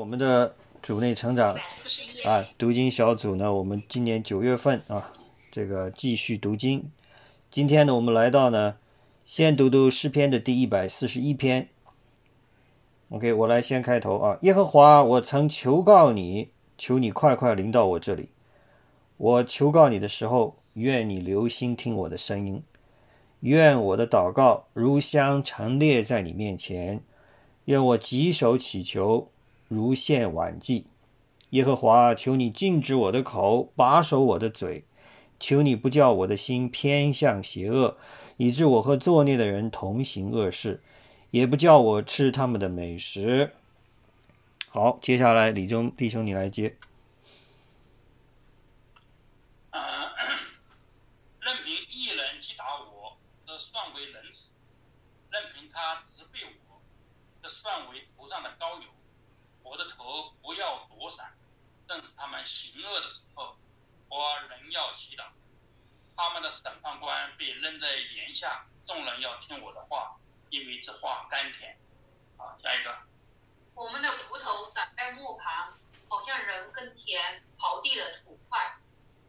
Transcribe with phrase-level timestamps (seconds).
[0.00, 1.54] 我们的组内成长
[2.24, 5.12] 啊，读经小组呢，我们今年九月份啊，
[5.50, 6.90] 这个继续读经。
[7.50, 8.78] 今天呢，我们来到呢，
[9.26, 11.68] 先读读诗篇的第一百四十一篇。
[13.10, 16.48] OK，我来先开头啊，耶和华，我曾求告你，
[16.78, 18.30] 求你快快临到我这里。
[19.18, 22.62] 我求告你的时候，愿你留心听我的声音，
[23.40, 27.02] 愿我的祷告如香陈列在你面前，
[27.66, 29.28] 愿我举手祈求。
[29.72, 30.86] 如献晚祭，
[31.50, 34.84] 耶和华，求你禁止我的口，把守我的嘴，
[35.40, 37.96] 求你不叫我的心偏向邪恶，
[38.36, 40.82] 以致我和作孽的人同行恶事，
[41.30, 43.54] 也不叫我吃他们的美食。
[44.68, 46.76] 好，接下来李忠弟兄你来接。
[51.40, 53.16] 任凭一人击打我，
[53.46, 54.52] 这算为仁慈；
[55.30, 56.80] 任凭他责备我，
[57.42, 58.91] 这算为头上的膏油。
[59.72, 61.32] 我的头不要躲闪，
[61.88, 63.56] 正是他们行恶的时候，
[64.10, 65.24] 我仍要祈祷。
[66.14, 70.20] 他们的审判官被扔在檐下，众人要听我的话，
[70.50, 71.78] 因为这话甘甜。
[72.36, 72.94] 啊，下一个。
[73.74, 75.72] 我们的骨头散在木旁，
[76.10, 78.76] 好像人耕田刨地的土块。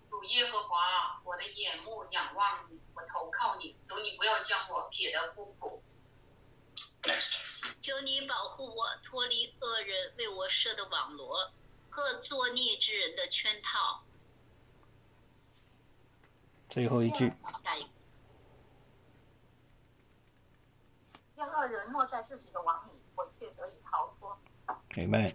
[0.09, 5.81] 主耶和华，我的眼目仰望你，我投靠你，求你不要将我撇得孤苦。
[7.81, 11.51] 求你保护我，脱离恶人为我设的网罗
[11.89, 14.03] 和作孽之人的圈套。
[16.69, 17.29] 最后一句。
[17.61, 17.89] 下一个。
[21.35, 24.38] 让恶人落在自己的网里，我却得以逃脱。
[24.95, 25.33] 明白。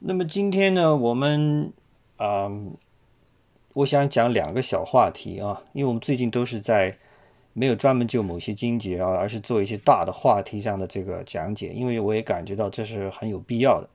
[0.00, 1.72] 那么今天呢，我们
[2.16, 2.48] 啊，
[3.74, 6.98] 我想讲两个小话题啊，因为我们最近都是在。
[7.58, 13.88] 没有专门就某些经节啊，而是做一些大的话题上的这个讲解，因为我也感觉到这是很有必要的。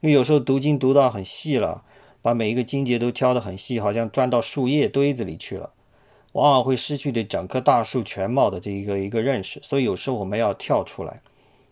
[0.00, 1.84] 因为有时候读经读到很细了，
[2.22, 5.74] 把每一个经节都挑得很细，好像钻到树叶堆子里去了，
[6.32, 9.60] 往往会失去对整棵大树全貌的这一个一个认识。
[9.62, 11.20] 所以有时候我们要跳出来，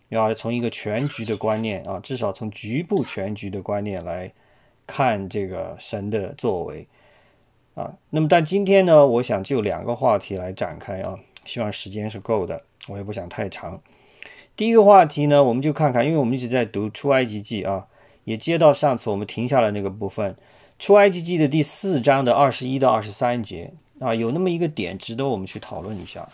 [0.09, 4.31] 要从一个全局的观念啊，至少从局部全局的观念来
[4.85, 6.87] 看这个神的作为
[7.73, 7.97] 啊。
[8.11, 11.17] 那么但今天呢，我想就两个话题来展开啊。
[11.45, 13.81] 希望时间是够的，我也不想太长。
[14.55, 17.87] 第一个话题呢，我们就看看，因为我们一直在读出埃及记啊，
[18.25, 20.37] 也接到上次我们停下来那个部分，
[20.77, 26.29] 出埃及记的第四章的二十一到二十三节啊，有那么一个点值得我们去讨论一下。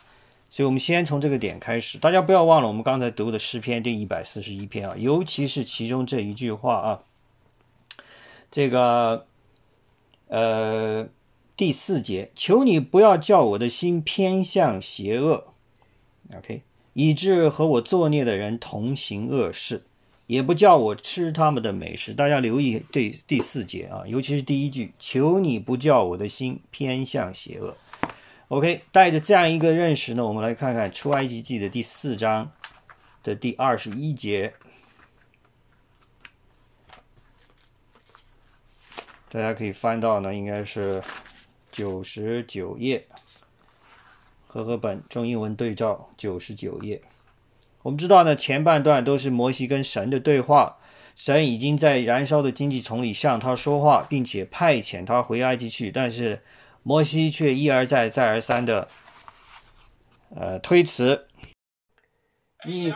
[0.49, 6.99] 所以我们先从这个点开始，大家不要忘了我们刚才读的诗篇第一百四十一篇啊，尤其是其中这一句话啊，
[8.51, 9.25] 这个
[10.27, 11.07] 呃。
[11.57, 15.55] 第四节，求你不要叫我的心偏向邪恶
[16.37, 16.61] ，OK，
[16.93, 19.81] 以致和我作孽的人同行恶事，
[20.27, 22.13] 也不叫我吃他们的美食。
[22.13, 27.75] 大家留意这第四节啊，尤其是第一句，求你不叫我的心偏向邪恶。
[28.49, 32.51] OK，带着这样一个认识呢，我们来看看出埃及记的第四章
[33.23, 34.53] 的第二十一节，
[39.31, 41.01] 大家可以翻到呢，应该是。
[41.77, 43.05] 九十九页，
[44.47, 47.03] 和合本中英文对照九十九页。
[47.83, 50.79] 我们知道呢，前半段都是摩西跟神的对话，
[51.15, 56.41] 神已经在燃烧的荆棘丛里向他说话，并且派遣他回埃及去，但是
[56.81, 58.87] 摩西却一而再、再而三的
[60.33, 61.27] 呃推辞。
[62.65, 62.91] 你？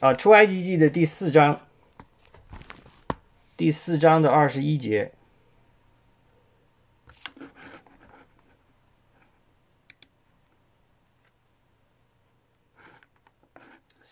[0.00, 1.62] 啊，出埃及记的第四章，
[3.56, 5.12] 第四章的二十一节。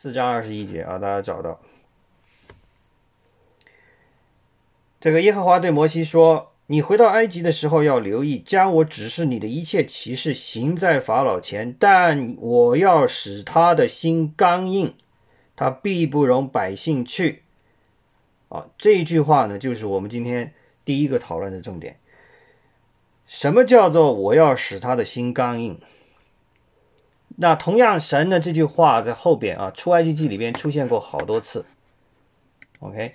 [0.03, 1.61] 四章二十一节啊，大家找到。
[5.01, 14.93] 这个耶和华对摩西说：“你回到埃及的时候要留意，将我指示你的一切启示行在法老前，但我要使他的心刚硬，
[15.55, 17.45] 他必不容百姓去。”
[18.51, 20.53] 啊，这一句话呢，就是我们今天
[20.85, 22.01] 第一个讨论的重点。
[23.29, 25.81] 什么叫做我要使他的心刚硬？
[27.37, 31.65] 那同样，神的这句话在后边啊，《出埃及记》里边出现过好多次。
[32.81, 33.15] OK，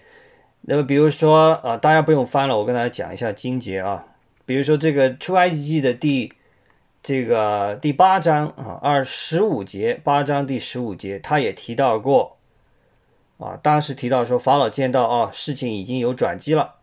[0.62, 4.08] 那么比如说啊，大家不用翻了，我跟大家讲一下经节啊。
[4.46, 6.34] 比如说这个《出埃及记》的第
[7.04, 12.38] 这个第八章啊，二十五节，八章第十五节，他也提到过
[13.38, 13.60] 啊。
[13.62, 16.76] 当时提到说，法老见到啊，事情已经有转机了，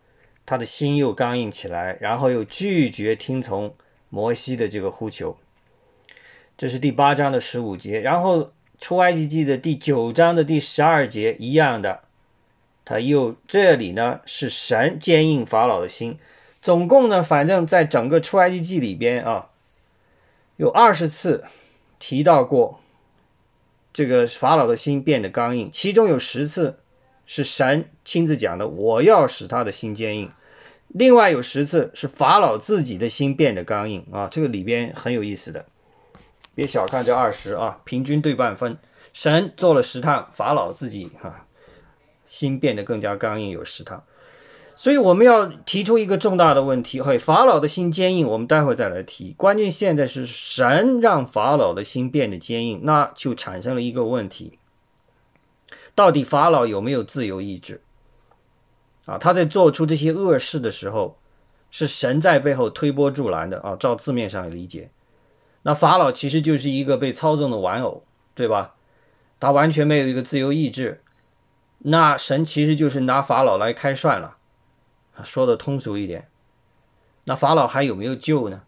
[0.45, 3.75] 他的心又刚硬起来，然后又拒绝听从
[4.09, 5.37] 摩西的这个呼求。
[6.57, 12.01] 这是第八章的十五节，然后出埃及记的第九章的第十二节一样的，
[12.85, 16.17] 他又这里呢是神坚硬法老的心，
[16.61, 19.47] 总共呢，反正在整个出埃及记里边啊，
[20.55, 21.43] 有二十次
[21.99, 22.79] 提到过
[23.91, 26.79] 这个法老的心变得刚硬，其中有十次
[27.25, 30.31] 是神亲自讲的，我要使他的心坚硬。
[30.87, 35.65] 另外有十次是法老自己的心变得刚硬啊，这个里边很有意思的，
[36.55, 38.77] 别小看这二十啊，平均对半分。
[39.13, 41.45] 神做了十趟，法老自己哈
[42.25, 44.03] 心变得更加刚硬，有十趟。
[44.77, 49.33] 所以我们要提出一个重大的问题：嘿，法老的心坚硬，我们待会再来提。
[49.37, 54.59] 关键现在是神让法老的心变得坚硬，那就产生了一个问题：
[55.93, 57.81] 到底法老有没有自由意志？
[59.05, 61.17] 啊，他在做出这些恶事的时候，
[61.71, 63.77] 是神在背后推波助澜的啊。
[63.79, 64.89] 照字面上理解，
[65.67, 68.03] 那法老其实就是一个被操纵的玩偶，
[68.35, 68.75] 对吧？
[69.39, 71.01] 他完全没有一个自由意志，
[71.79, 74.37] 那神其实就是拿法老来开涮了。
[75.23, 76.27] 说的通俗一点，
[77.23, 78.61] 那法老还有没有救呢？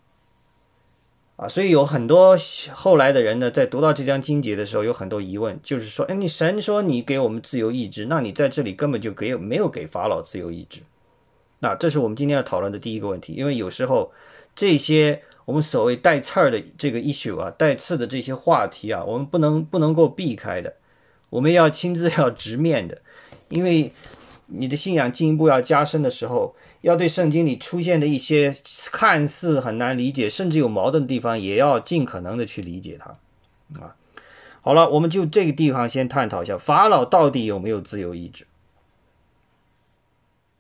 [1.36, 2.36] 啊，所以有很多
[2.74, 10.82] 后来的人呢，在读到这章经节的时候，有很多疑问，就是说，哎，你神说你给我们自由意志，那你在这里根本就给没有给法老自由意志。
[11.60, 14.12] 那这是我们今天要讨论的第一个问题，因为有时候
[14.56, 20.76] 这些我们所谓带刺儿的这个 issue 啊，带刺的这些话题啊，我们不能不能够避开的，
[21.30, 23.02] 我们要亲自要直面的，
[23.48, 23.94] 因为
[24.48, 26.56] 你的信仰进一步要加深的时候。
[26.82, 28.56] 要对圣经里出现的一些
[28.92, 33.18] 看似很难理解，甚至有矛盾的地方，也要尽可能的去理解它。
[33.82, 33.96] 啊，
[34.62, 38.46] 好了，我们就这个地方先探讨一下，法老到底有没有自由意志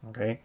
[0.09, 0.39] ？OK，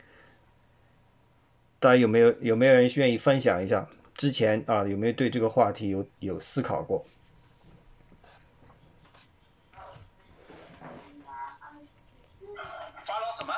[1.81, 3.89] 大家有没有有没有人愿意分享一下？
[4.23, 7.05] 之前啊，有没有对这个话题有有思考过？
[13.01, 13.53] 法老什么？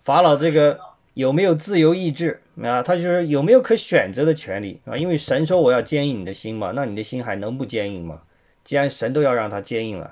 [0.00, 0.80] 法老这个。
[1.14, 2.82] 有没有自由意志啊？
[2.82, 4.96] 他就是有没有可选择的权利啊？
[4.96, 8.22] 因为神说我要坚硬你的心嘛，那你的心还能不坚硬吗？
[8.64, 10.10] 既然神都要让他坚硬了，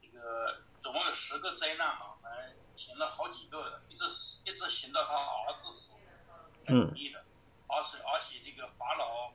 [0.00, 4.04] 这个总共有十个灾难嘛，反正行了好几个，一直
[4.44, 5.92] 一直行到他儿子死，
[6.66, 7.24] 嗯，的，
[7.66, 9.32] 而且而且这个法老，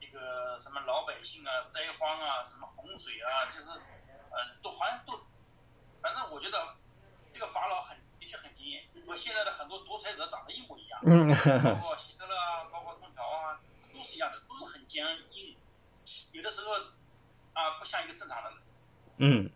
[0.00, 5.20] 这个什么老百姓啊，灾荒啊，什么洪水啊，就是呃，都好像都。
[6.00, 6.74] 反正我觉得
[7.32, 11.28] 这个法老很的确很惊艳，和现在的很多独裁者长得一模一样，嗯，
[11.78, 13.60] 包括希特勒啊，包括空调啊，
[13.92, 15.56] 都是一样的，都是很坚硬，
[16.32, 16.72] 有的时候
[17.52, 18.58] 啊不像一个正常的人。
[19.18, 19.50] 嗯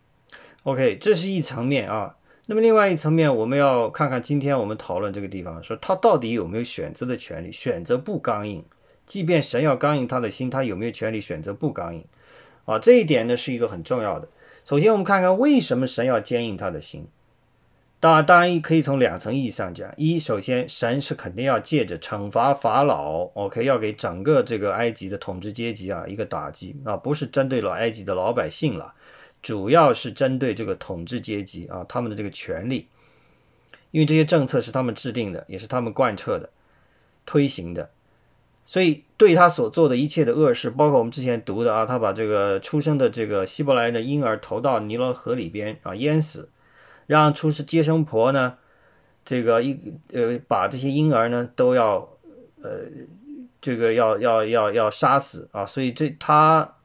[0.63, 2.15] ，OK，这是一层面啊。
[2.51, 8.65] 那么另外一层面，我们要看看今天我们讨论这个地方，说他到底有没有选择的权利，选择不刚硬，
[9.05, 12.03] 即便神要刚硬他的心，他有没有权利选择不刚硬？
[12.65, 14.27] 啊，这一点呢是一个很重要的。
[14.65, 17.07] 首先，我们看看为什么神要坚硬他的心。
[17.99, 28.95] 当然，当然可以从两层意义上讲：一，首先，神是肯定要借着惩罚法老，OK，要给整个这个埃及的统治阶级啊一个打击啊，不是针对了埃及的老百姓了，
[29.41, 32.87] 主要是针对这个统治阶级啊他们的这个权利，
[33.91, 36.49] 因为这些政策是他们制定的，也是他们贯彻的、
[37.25, 37.89] 推行的。
[38.65, 46.49] 所以，对他所做的一切的恶事，包括我们之前读的啊，他把这个出生的这个希伯来的婴儿投到尼罗河里边啊淹死，
[47.07, 48.57] 让出世接生婆呢，
[49.25, 52.07] 这个一呃把这些婴儿呢都要
[52.61, 52.81] 呃
[53.59, 56.75] 这个要要要要杀死啊，所以这他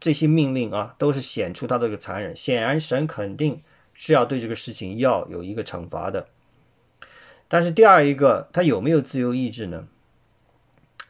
[0.00, 2.34] 这些命令啊都是显出他这个残忍。
[2.34, 6.28] 显然，神肯定是要对这个事情要有一个惩罚的。
[7.46, 9.88] 但是第二一个，他有没有自由意志呢？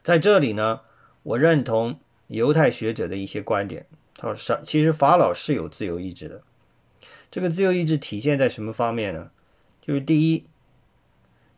[0.03, 0.81] 在这里呢，
[1.23, 3.87] 我认同犹太学者的一些观点。
[4.15, 6.43] 他说：“其实法老是有自由意志的。
[7.31, 9.31] 这个自由意志体现在什么方面呢？
[9.81, 10.45] 就是第一，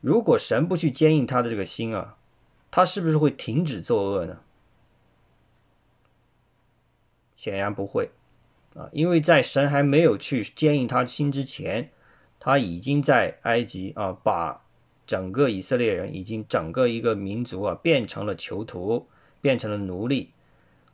[0.01, 2.17] 如果神不去坚硬他的这个心啊，
[2.71, 4.41] 他是不是会停止作恶呢？
[7.43, 8.11] 显然不会
[8.77, 11.91] 啊，因为在神还没有去坚硬他心之前，
[12.39, 14.61] 他已经在埃及啊把。”
[15.05, 19.09] 整个以色列人已经整个一个民族啊，变成了囚徒，
[19.43, 20.31] 变成了奴隶，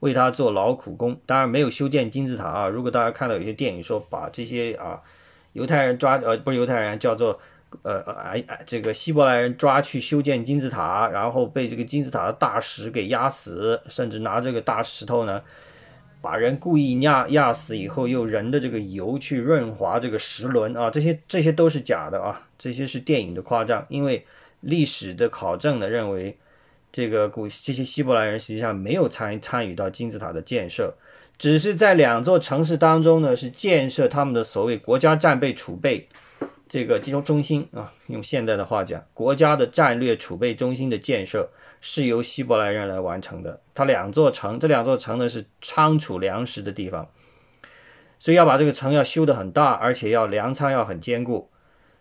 [0.00, 1.20] 为他做劳苦工。
[1.26, 2.68] 当然没有修建金字塔啊。
[2.68, 5.00] 如果大家看到有些电影说把这些啊
[5.52, 7.38] 犹太人抓呃不是犹太人叫做
[7.82, 15.42] 呃哎哎这个希伯来人抓去修建金字塔，然后被这个金字塔的大石给压死，甚至拿这个大石头呢。
[16.20, 23.86] 把人故意压压死以后，用人的这个油去润滑这个石轮啊，这些这些都是假的啊，这些是电影的夸张。
[23.88, 24.26] 因为
[24.60, 26.36] 历史的考证呢认为，
[26.90, 30.94] 这个古这些希伯来人实际上没有参参与到金字塔的建设，
[31.38, 36.08] 只是在两座城市当中呢，是建设他们的所谓国家战备储备
[36.68, 37.92] 这个集中中心啊。
[38.08, 43.60] 用现代的话讲，国家的战略储备中心的建设是由希伯来人来完成的。
[43.74, 47.08] 它两座城，这两座城呢是仓储粮食的地方，
[48.18, 51.50] 所以要把这个城要修得很大，而且要粮仓要很坚固，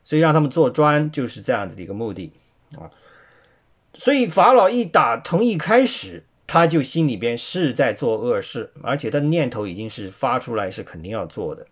[0.04, 2.32] 所以让他们做砖就是这样子的一个目的
[2.78, 2.92] 啊。
[3.94, 11.68] 所以法老一打从一开始，他就心里边是在做恶事，而且他的念头已经是发出来，是肯定要做的。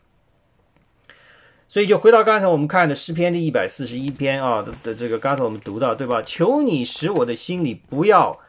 [1.67, 6.21] 所以就回到刚才我们看的诗篇第一百四十一篇啊的的这个，刚才我们读到对吧？
[6.21, 8.39] 求你使我的心里不要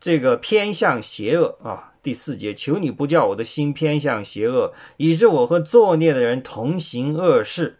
[0.00, 1.92] 这个偏向邪恶啊。
[2.02, 7.76] 第四节，求你不叫我的心偏向邪恶，以致我和作孽的人同行恶事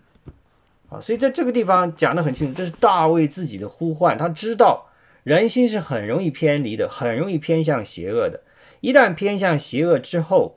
[0.91, 1.01] 啊。
[1.01, 4.87] 所以在这个地方讲的很清楚，这是大卫自己的呼唤，他知道。
[5.23, 8.41] 人心是很容易偏离的，很容易偏向邪恶的。
[8.81, 10.57] 一旦偏向邪恶之后，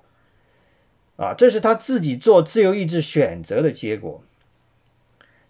[1.16, 4.24] 啊，这是他自己做自由意志选择的结果。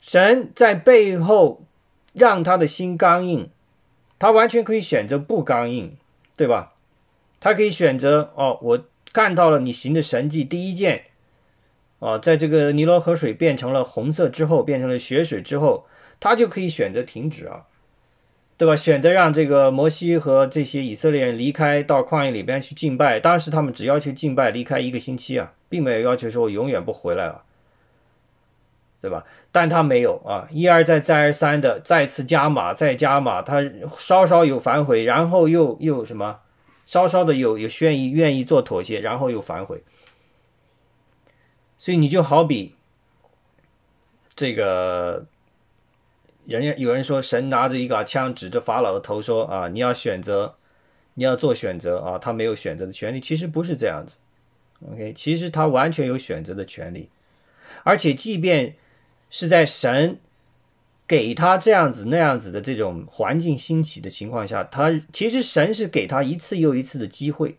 [0.01, 1.63] 神在背后
[2.13, 3.49] 让他的心刚硬，
[4.19, 5.97] 他完全可以选择不刚硬，
[6.35, 6.73] 对吧？
[7.39, 11.05] 他可以选择哦，我看到了你行的神迹，第一件，
[11.99, 15.85] 啊，在这个尼罗河水变成了红色之后，变成了血水之后，
[16.19, 17.67] 他就可以选择停止啊。
[18.55, 18.75] 对吧？
[18.75, 23.19] 选择让这个摩西和这些以色列人离开，到旷野里边去敬拜。
[23.19, 27.43] 当时他们只要求敬拜，离开一个星期啊，并没有要求说永远不回来了，
[29.01, 29.25] 对吧？
[29.51, 33.41] 但他没有啊，一而再，再而三的再次加码，再加码。
[33.41, 33.61] 他
[33.97, 36.39] 稍稍有反悔，然后又又什么？
[36.85, 39.83] 稍稍的有有愿意愿意做妥协，然后又反悔。
[41.77, 42.75] 所以你就好比
[44.33, 45.25] 这个。
[46.45, 50.55] 人家有人说，神拿着一把枪指着法老的头说：“啊，你要选择，
[51.13, 54.17] 你要做选择啊！”他没有选择的权利，其实不是这样子。
[54.91, 57.09] OK，其实他完全有选择的权利，
[57.83, 58.75] 而且即便
[59.29, 60.19] 是在神
[61.07, 67.57] 给他这样子那样子的这种环境兴起的情况下，他其实神是给他一次又一次的机会。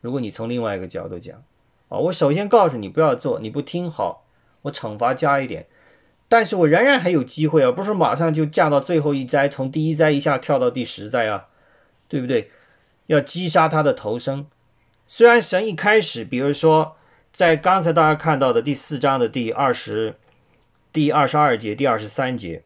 [0.00, 1.44] 如果你从另外一个角度讲，
[1.88, 4.24] 啊，我首先告诉你不要做，你不听好，
[4.62, 5.66] 我惩罚加一点。
[6.32, 11.48] 但是我仍然还有机会啊，不是马上就降到最后一灾，从第一灾一下跳到第十灾啊，
[12.08, 12.50] 对不对？
[13.08, 14.46] 要击杀他的头生。
[15.06, 16.96] 虽然神一开始，比如说
[17.30, 20.14] 在刚才大家看到的第四章的第二十、
[20.90, 22.62] 第二十二节、第二十三节，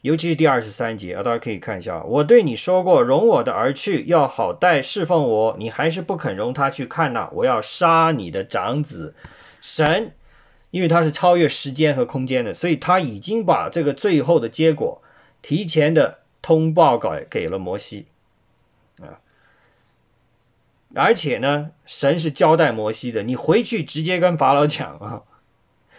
[0.00, 2.02] 尤其是第二十三节啊，大家可以看一下。
[2.04, 9.14] 我对你说过，容我的儿去，要好待侍奉我，你还是不肯容他去看呐，我要杀你的长子。
[9.60, 10.12] 神。
[10.72, 15.02] 因为它是超越时间和空间的，所以他已经把这个最后的结果
[15.42, 18.06] 提前的通报给给了摩西
[19.00, 19.20] 啊。
[20.94, 25.22] 而且呢，神是交代摩西的，你回去直接跟法老讲啊，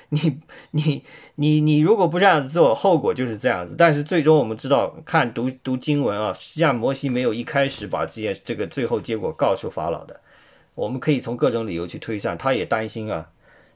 [0.10, 0.40] 你
[0.72, 1.04] 你
[1.36, 3.76] 你你如果不这样子做，后果就是这样子。
[3.78, 10.20] 但是最终我们知道，看读读经文啊，实际上摩西没有一开始把这件这个最后结果告诉法老的。
[10.74, 13.30] 我们可以从各种理由去推算，他也担心啊。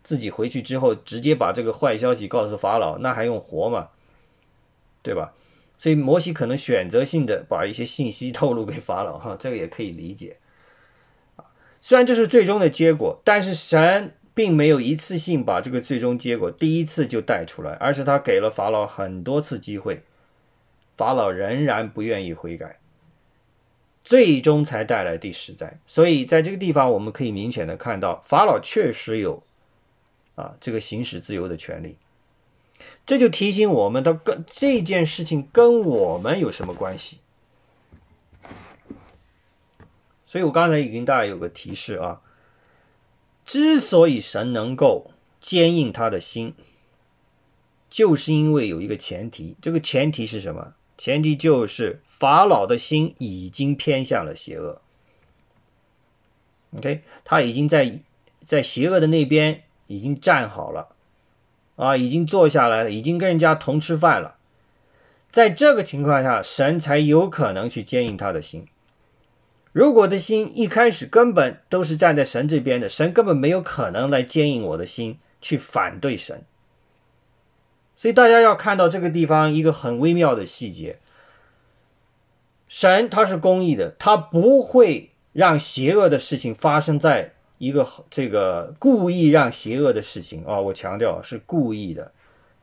[0.07, 3.89] 自己回去之后，直接把这个坏消息告诉法老，那还用活吗？
[5.03, 5.33] 对吧？
[5.77, 10.37] 所以摩西可能选择性的把一些信息透露给法老，哈，这个也可以理解。
[11.81, 20.03] 虽然这是最终的结果，但是神并没有一次性把这个最终结果第一次就带出来，而是他给了法老很多次机会，
[20.95, 22.79] 法老仍然不愿意悔改，
[24.05, 25.77] 最终才带来第十灾。
[25.85, 29.43] 所以在这个地方，我们可以明显的看到，法老确实有。
[30.37, 31.97] 啊，这个行使自由的权利，
[33.07, 37.17] 这就提醒我们到跟这件事情跟我们有什么关系？
[40.27, 42.21] 所以我刚才已经大概有个提示啊，
[43.47, 45.09] 之所以神能够
[45.41, 46.53] 坚硬他的心，
[47.89, 50.75] 就是因为有一个前提，这个前提是什么？
[50.99, 54.81] 前提就是法老的心已经偏向了邪恶。
[56.77, 58.01] OK，他已经在
[58.45, 59.63] 在邪恶的那边。
[59.87, 60.89] 已经站好了，
[61.75, 64.35] 啊，已经坐下来了，已经跟人家同吃饭了。
[65.31, 68.67] 在这个情况下，神才有可能去坚硬他的心。
[69.71, 76.43] 如果的心一开始根本都是站在神这边的，神根本没有可能来坚硬我的心，去反对神。
[77.95, 80.99] 所以大家要看到这个地方一个很微妙的细节：
[82.67, 87.33] 神他是公义的，他不会让邪恶的事情发生在。
[87.57, 92.11] 一个这个故意让邪恶的事情啊，我强调是故意的、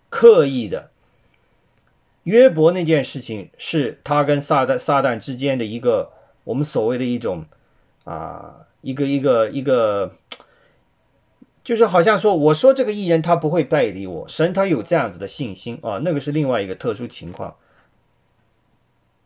[0.08, 0.90] 刻意的。
[2.22, 6.12] 约伯那件事情是他跟撒旦撒旦之间的一个
[6.44, 7.44] 我们所谓的一种
[8.04, 10.14] 啊，一个一个一个，
[11.62, 17.56] 就是好像说，我说这个艺人他不会背离我，神他有这样子的信心啊，那个是另外一个特殊情况。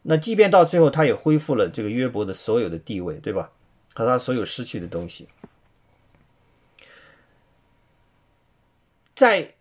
[0.03, 3.51] 那即便到最后，他也恢复了这个约伯的所有的地位，对吧？
[3.95, 5.27] 和他所有失去的东西，
[9.19, 9.55] 在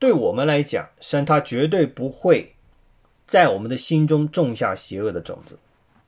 [0.00, 2.56] 对我们来讲，神他绝对不会
[3.24, 5.56] 在我们的心中种下邪恶的种子，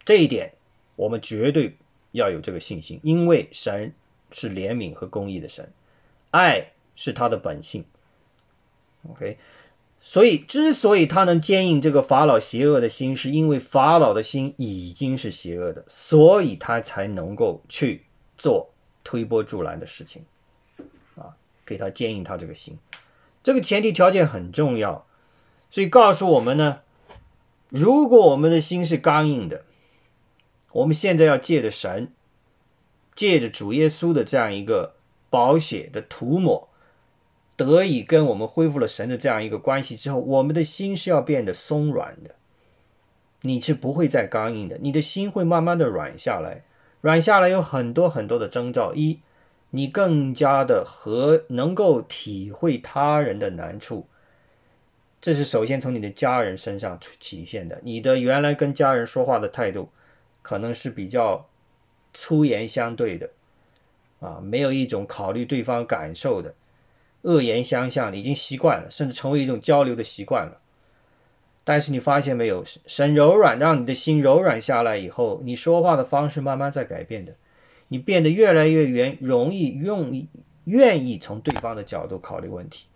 [0.04, 0.54] 这一点
[0.96, 1.76] 我们绝对
[2.10, 3.94] 要有这个信心，因为神
[4.32, 5.72] 是怜悯和公义的神，
[6.32, 7.84] 爱是他的本性。
[9.08, 9.38] OK。
[10.00, 18.04] 所以，之所以他能坚硬这个法老邪恶的心，是因为法老的心已经是邪恶的，所以他才能够去
[18.36, 18.72] 做
[19.04, 20.24] 推波助澜的事情，
[21.66, 22.78] 给他坚硬他这个心。
[23.42, 25.04] 这个前提条件很重要，
[25.70, 26.80] 所以告诉我们呢，
[27.68, 29.64] 如果我们的心是刚硬的，
[30.72, 32.12] 我们现在要借着神，
[33.14, 34.94] 借着主耶稣的这样一个
[35.28, 36.68] 宝血的涂抹。
[37.56, 42.34] 得以跟我们恢复了神的这样一个关系之后，我们的心是要变得松软的。
[43.40, 46.64] 你是不会再刚硬的，你的心会慢慢的软下来。
[47.00, 49.20] 软下来有很多很多的征兆：一，
[49.76, 54.06] 你更加的和能够体会他人的难处，
[55.20, 57.78] 这是首先从你的家人身上体现的。
[57.82, 59.90] 你的原来跟家人说话的态度，
[60.40, 61.46] 可能是比较
[62.14, 63.28] 粗言相对的，
[64.20, 66.54] 啊，没有一种考虑对方感受的。
[67.20, 70.58] 恶言相向，已经习惯了，甚至成为一种交流的习惯了。
[71.64, 77.34] 但是你发现没有，神柔软，让你的心柔软下来以后，你说话的方式慢慢在改变的，
[77.88, 80.26] 你变得越来越愿容易用
[80.64, 82.86] 愿意从对方的角度考虑问题。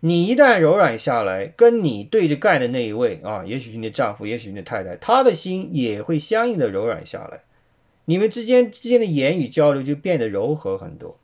[0.00, 7.42] 你一旦柔软下来，跟你对着干的那一位啊，也许是你的丈夫，也许是你的太太，他的心也会相应的柔软下来，
[8.04, 11.18] 你们之间之间的言语交流就变得柔和很多。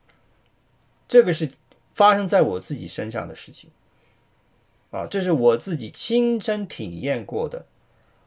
[1.07, 1.49] 这个是。
[1.91, 3.71] 发生在我自己身上的事情，
[4.89, 7.65] 啊，这是我自己亲身体验过的。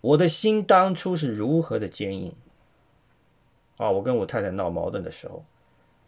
[0.02, 2.34] 我的心当初是如何的坚硬，
[3.76, 5.44] 啊，我跟我太太闹矛盾的时候，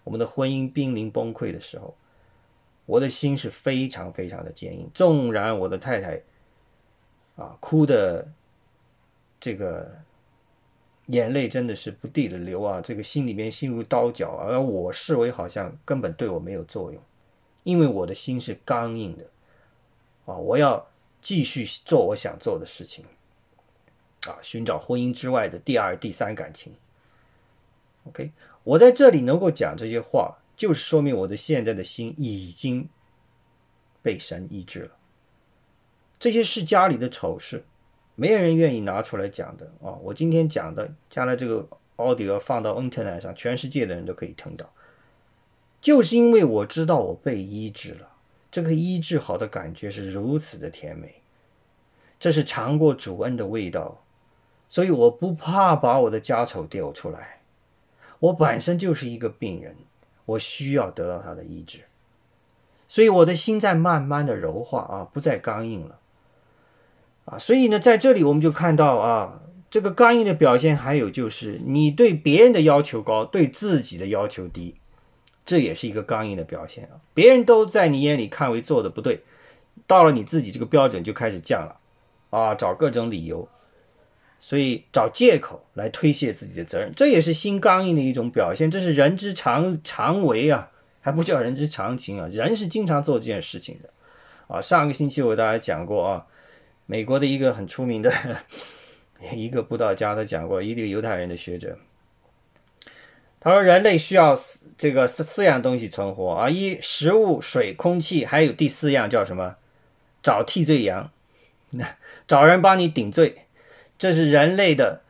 [0.05, 1.97] 我们的婚姻濒临崩溃的时候，
[2.87, 4.91] 我的心是非常非常的坚硬。
[4.95, 6.23] 纵然我的太太，
[7.37, 8.31] 啊，哭的
[9.41, 9.99] 这个
[11.07, 17.03] 眼泪真的是不地的流啊，这个心里面心如刀绞，而我视为好像根本对我没有作用。
[17.63, 19.25] 因为我的心是刚硬的，
[20.27, 20.87] 啊，我要
[21.23, 23.07] 继续做我想做的事情，
[24.27, 26.75] 啊，寻找婚姻之外的第二、第三感情。
[28.05, 32.89] OK，我在这里能够讲这些话，就是说明我的现在的心已经
[34.03, 34.97] 被神医治了。
[36.19, 37.65] 这些是家里的丑事，
[38.15, 39.99] 没有人愿意拿出来讲的啊。
[40.03, 44.71] 我今天讲的，将来这个 audio 放到 internet 上，全世界的人都可以听到。
[45.81, 48.09] 就是因为我知道我被医治了，
[48.51, 51.23] 这个医治好的感觉是如此的甜美，
[52.19, 54.03] 这是尝过主恩的味道，
[54.69, 57.41] 所以我不怕把我的家丑丢出来。
[58.25, 59.77] 我本身就是一个病人，
[60.25, 61.81] 我需要得到他的医治，
[62.89, 65.99] 所以我的心在慢慢的柔化啊，不再刚硬了
[67.27, 67.39] 啊。
[67.39, 74.77] 所以呢，在这里我们就看到啊，这个刚硬的表现，还有就是你对别人的要求高，对自己的要求低。
[75.45, 77.05] 这也是一个刚硬的表现啊！
[77.13, 79.23] 别人都在你眼里看为做的不对，
[79.87, 81.77] 到了你自己这个标准就开始降了，
[82.31, 83.47] 啊，找各种理由，
[84.45, 92.29] 所以找借口来推卸自己的责任，这也是心刚硬的一种表现，这是人之常常为啊，还不叫人之常情啊！
[92.31, 93.89] 人是经常做这件事情的，
[94.47, 96.27] 啊，上个星期我给大家讲过啊，
[96.85, 98.13] 美国的一个很出名的
[99.33, 101.79] 一个布道家，他讲过一个犹太人的学者。
[103.41, 109.57] 他说：“人类需要四这个四四样东西存活啊，一食物、水、空气，还有第四样叫什么？
[110.23, 111.11] 找替罪羊，
[112.29, 113.47] 找人帮你顶罪。
[113.99, 115.03] 这是人类的，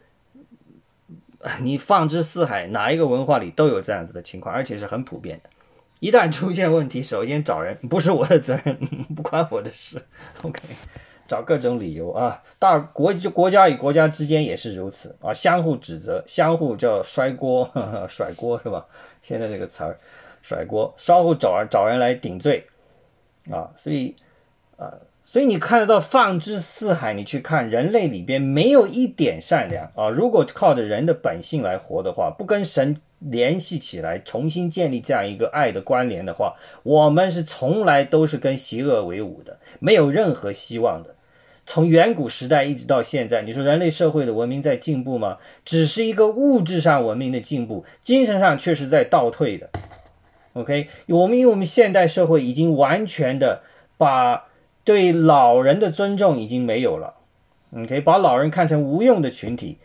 [1.61, 5.51] 你放之四海，哪一个文化里都有这样子的情况，而且是很普遍的。
[6.01, 8.77] 一旦出现问题，首先找人，不是我的责任，
[9.14, 10.03] 不关我的事。
[10.42, 10.61] OK。”
[11.27, 17.66] 找各种理由啊，大国国家与国家之间也是如此啊，相互指责，相互叫摔锅，
[18.11, 18.87] 甩锅是吧？
[19.23, 19.99] 现在这个词儿，
[20.42, 22.66] 甩锅，相互找人找人来顶罪
[23.51, 24.14] 啊，所以
[24.77, 24.92] 啊，
[25.26, 30.08] 所以你看得到放之四海，你去看人类里边没有一点善良啊。
[30.08, 41.14] 如果靠着人的本性来活的话，不跟神联系起来，重新建立这样一个爱的关联的话，我们是从来都是跟邪恶为伍的，没有任何希望的。
[41.66, 45.38] 从远古时代一直到现在，你说人类社会的文明在进步吗？
[45.64, 49.70] 只是一个物质上文明的进步，精神上却是在倒退的。
[50.52, 53.62] OK，我们因为我们现代社会已经完全的
[53.96, 54.44] 把
[54.85, 57.14] 对老人的尊重已经没有了
[57.75, 59.79] ，OK，把老人看成无用的群体。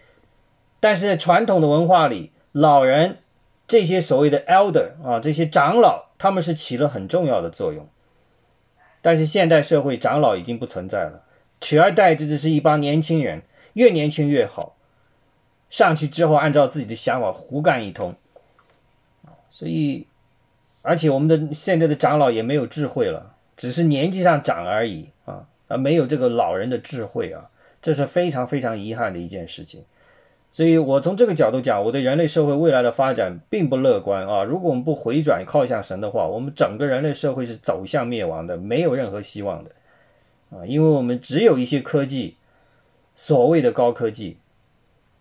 [0.81, 3.19] 但是传统的文化里，老人
[3.67, 7.87] 这些所谓的 elder 啊，这些长老，他们是起了很重要的作用。
[9.01, 11.23] 但是现代社会长老已经不存在了，
[11.61, 14.75] 取而代之的是一帮年轻人，越年轻越好，
[15.69, 18.15] 上去之后按照自己的想法胡干一通，
[19.49, 20.07] 所以，
[20.81, 27.49] 而且我们的现在的长老也没有智慧了，只是年纪上长而已啊，啊，没有这个老人的智慧啊，
[27.81, 29.83] 这是非常非常遗憾的一件事情。
[30.49, 34.45] 所以我从这个角度讲，我对人类社会未来的发展并不乐观啊！
[34.45, 39.71] 如果我们不回转靠向神的话，我们整个人类社会是走向灭亡的，没有任何希望的
[40.51, 40.65] 啊！
[40.65, 42.37] 因为我们只有一些科技，
[43.13, 44.37] 所谓的高科技，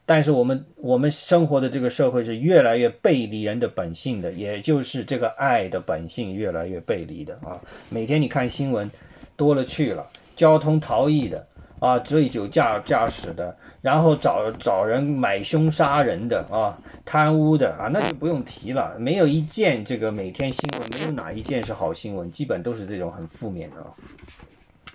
[0.09, 7.61] 但是我们我们生活的这个社会是越来越背离人的本性的，也就是这个爱的本性越来越背离的啊！
[7.90, 8.90] 每天你看新闻
[9.37, 11.47] 多了去了，交通逃逸的
[11.79, 13.55] 啊，醉酒驾驾驶的。
[13.83, 18.97] 然后找找人买凶杀人的啊，贪污的啊，那就不用提了。
[18.99, 23.92] 没有一件这个每天新闻，没有哪一件是好新闻，基本都是这种很负面的啊。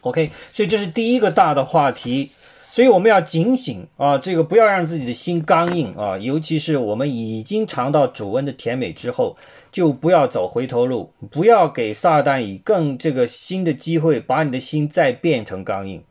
[0.01, 2.31] OK，所以这是第一个大的话题，
[2.73, 9.37] 所以我们要警醒啊，这个不要让自己的心刚硬啊，尤其是我们已经尝到主恩的甜美之后，
[9.71, 16.03] 就不要走回头路，不要给撒旦以更这个新的机会，把你的心再变成刚硬。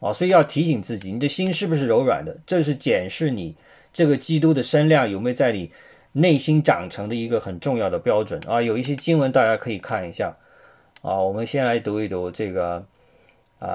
[0.00, 2.38] 啊，所以要提醒自己，你的心是不是柔软的？
[2.44, 3.54] 这是检视你
[3.92, 5.70] 这个基督的身量有没有在你
[6.14, 8.60] 内心长成的一个很重要的标准啊。
[8.60, 10.36] 有一些经文大家可以看一下
[11.02, 11.20] 啊。
[11.20, 12.84] 我们先来读一读这个
[13.60, 13.68] 啊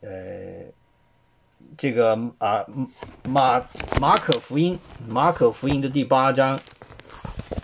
[0.00, 0.64] 呃
[1.76, 2.66] 这个啊
[3.24, 3.66] 马
[4.00, 6.60] 马可福音马可福音的第八章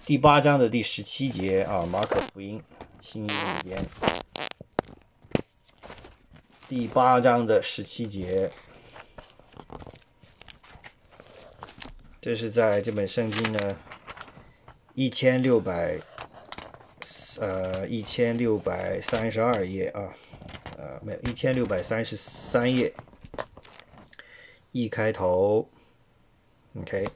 [0.05, 2.63] 第八章的第十七节啊，马可福音
[3.01, 3.87] 新约里边。
[6.69, 8.51] 第八章的十七节，
[12.21, 13.77] 这是在这本圣经呢
[14.95, 15.99] 一千六百
[17.41, 20.09] 呃一千六百三十二页啊，
[20.79, 22.93] 呃没有一千六百三十三页
[24.73, 25.69] 一开头
[26.81, 27.07] ，OK，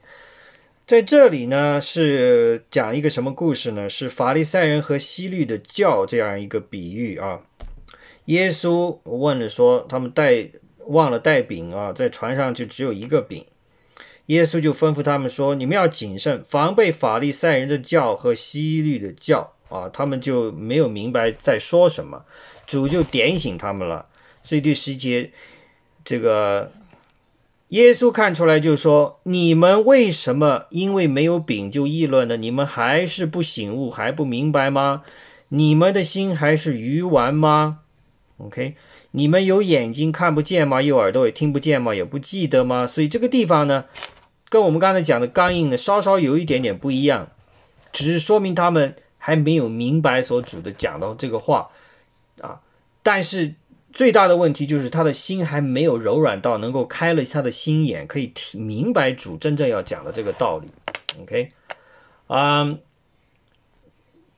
[0.85, 3.89] 在这里呢是讲一个什么故事呢？
[3.89, 7.41] 是法利赛人和西律的教这样一个比喻啊。
[8.25, 10.49] 耶稣问了说：“他们带
[10.85, 13.45] 忘了带饼啊，在船上就只有一个饼。”
[14.27, 22.25] 耶稣就吩咐他们说：“你们要谨慎，防备法利赛人的教和西律的教啊！”他们就没有明白在说什么，
[22.65, 24.07] 主就点醒他们了。
[24.43, 25.31] 所以第十节，
[26.03, 26.69] 这个
[27.69, 32.37] 耶稣看出来就说：“你们为什么因为没有饼就议论呢？
[32.37, 35.03] 你们还是不醒悟，还不明白吗？
[35.49, 37.79] 你们的心还是鱼丸吗？”
[38.39, 38.75] OK，
[39.11, 40.81] 你们有眼睛看不见吗？
[40.81, 41.93] 有耳朵也听不见吗？
[41.93, 42.87] 也不记得吗？
[42.87, 43.83] 所以这个地方呢，
[44.47, 47.29] 跟我们刚才讲的刚硬呢，稍稍有一点点不一样，
[47.91, 51.71] 只是说明他们还没有明白所主的讲的这个话
[52.39, 52.61] 啊。
[53.03, 53.55] 但是
[53.97, 60.69] 最大的问题就是他的心还没有柔软到能够开了他的心眼，可以听明白主真正要讲的这个道理。
[61.19, 61.51] OK，
[62.27, 62.79] 嗯，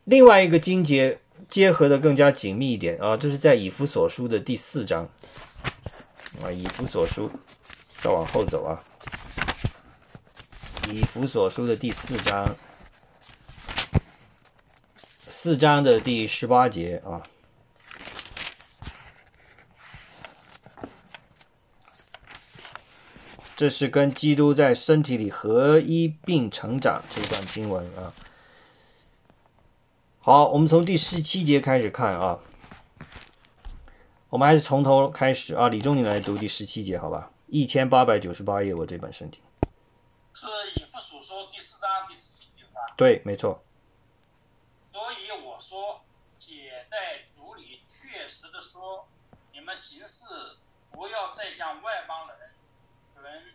[0.06, 1.20] 另外一个经节。
[1.48, 3.18] 结合的更加紧密一点啊！
[3.18, 5.10] 这是在以弗所书的第四章
[6.44, 7.32] 啊，以弗所书
[8.04, 8.84] 再往后走啊，
[10.92, 12.56] 以弗所书的第四章，
[15.28, 17.24] 四章的第十八节啊，
[23.60, 28.14] 这是跟基督在身体里合一并成长这段经文啊。
[30.22, 32.40] 好，我们从第十七节开始看啊。
[34.30, 35.68] 我们还是从头开始啊。
[35.68, 37.34] 李仲，你来读第十七节，好吧？
[37.48, 39.42] 一千八百九十八页，我这本圣经
[40.34, 42.80] 是以父所说第四章第十七节吧？
[42.96, 43.62] 对，没错。
[44.94, 46.00] 所以我说，
[46.38, 49.06] 姐在主里确实的说，
[49.52, 50.24] 你们行事
[50.92, 52.38] 不要再像外邦人，
[53.30, 53.54] 人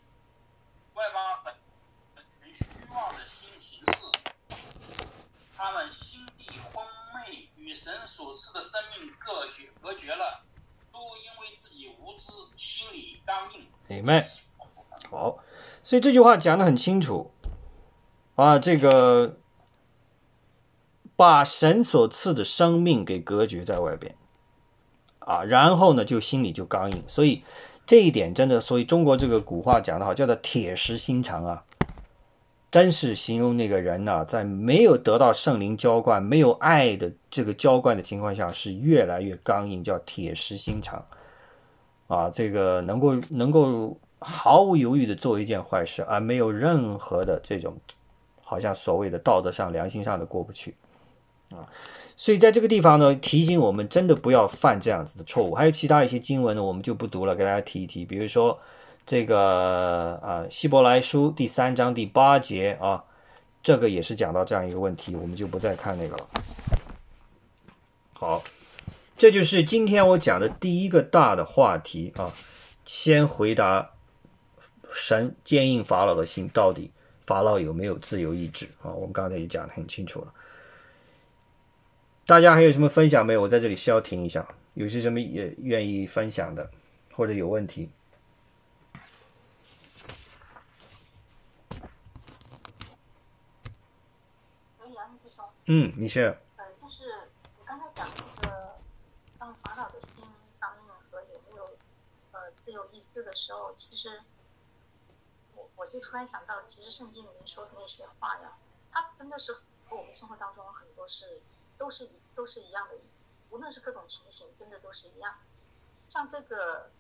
[0.95, 1.43] 外邦
[2.15, 4.07] 人存虚妄的心行事，
[5.57, 6.45] 他们心地。
[6.73, 6.85] 昏
[7.15, 10.43] 昧与神所赐的生命隔绝隔绝了，
[10.93, 13.69] 都因为自己无知，心里刚硬。
[13.87, 14.25] 明白。
[15.11, 15.39] 好，
[15.81, 17.33] 所以这句话讲的很清楚
[18.35, 19.39] 啊，这个
[21.15, 24.17] 把神所赐的生命给隔绝在外边
[25.21, 27.45] 啊，然后呢就心里就刚硬，所以
[27.87, 31.65] 这一点真的，所以中国这个古话讲得好，叫做铁石心肠啊，
[32.71, 41.05] 真是形容那个人呐、在没有得到圣灵浇灌、没有爱的这个浇灌的情况下，是越来越刚硬，叫铁石心肠
[42.07, 47.77] 啊，这个能够能够毫无犹豫的做一件坏事，而没有任何的这种
[48.43, 50.75] 好像所谓的道德上、良心上的过不去
[51.51, 51.69] 啊。
[52.17, 55.55] 所以在这个地方呢，提醒我们真的不要犯这样子的错误。
[55.55, 58.05] 还有其他一些经文呢，我们就不读了，给大家提一提。
[58.05, 58.59] 比如说
[59.05, 63.05] 这个啊，希伯来书第三章第八节啊，
[63.63, 66.29] 这个也是讲到这样一个问题，我们就不再看那个了。
[68.13, 68.43] 好，
[69.17, 72.33] 这就是今天我讲的第一个大的话题啊。
[72.87, 73.93] 先回答
[74.93, 76.91] 神坚硬法老的心，到底
[77.23, 78.93] 法老有没有自由意志啊？
[78.93, 80.27] 我们刚才也讲得很清楚了。
[82.27, 83.43] 大家还有什么分享没有？
[83.43, 86.71] 我在这里消停一下，有些什么也愿意分享的，
[87.13, 87.91] 或者有问题。
[95.67, 97.05] 嗯，你是呃，就是
[97.59, 98.77] 你刚才讲那个
[99.39, 100.25] 当法老的心
[100.59, 101.65] 当硬和有没有
[102.33, 104.21] 呃自由意志的时候，其实
[105.55, 108.57] 我我就突然想到，其实圣经里面说的那些话呀，
[108.91, 109.53] 它真的是
[109.89, 111.41] 和我们生活当中很多是
[111.79, 112.95] 都是一都是一样的，
[113.51, 115.39] 无论是各种情形，真的都是一样。
[116.09, 116.91] 像这个，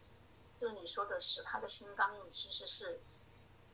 [0.60, 3.00] 就是你说的使他的心刚硬，其实是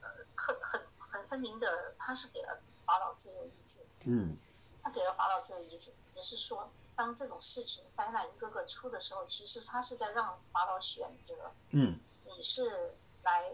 [0.00, 3.80] 呃很很很分明的，他是给了法老自由意志。
[4.04, 4.36] 嗯
[4.82, 13.52] 他给了法老自由意志，只是说，当这种事情灾难一个个出的时候，其实他是在让法老选择，嗯你是来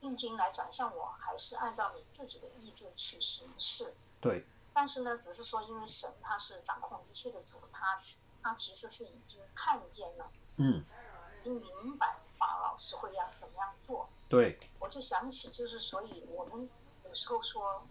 [0.00, 3.94] 定金来转向我，还是按照你自己的意志去行事。
[4.22, 10.84] 对，但是呢，只是说，因为神他是掌控一切的主，他是他其实是已经看见了，嗯。
[11.40, 14.10] 已经明白法老是会要怎么样做。
[14.28, 16.68] 对，我就想起，就是所以我们
[17.02, 17.82] 有时候说，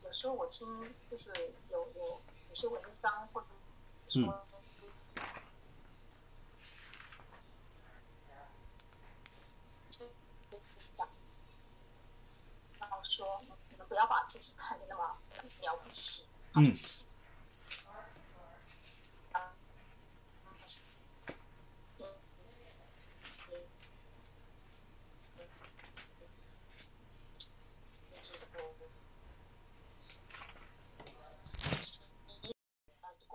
[0.00, 1.30] 有时候我听就是
[1.68, 3.48] 有有有些文章或者
[4.08, 4.46] 说，
[9.90, 10.06] 就
[10.96, 11.06] 讲
[12.78, 16.24] 到说，你们不要把自己看得那么了不起。
[16.54, 16.76] 嗯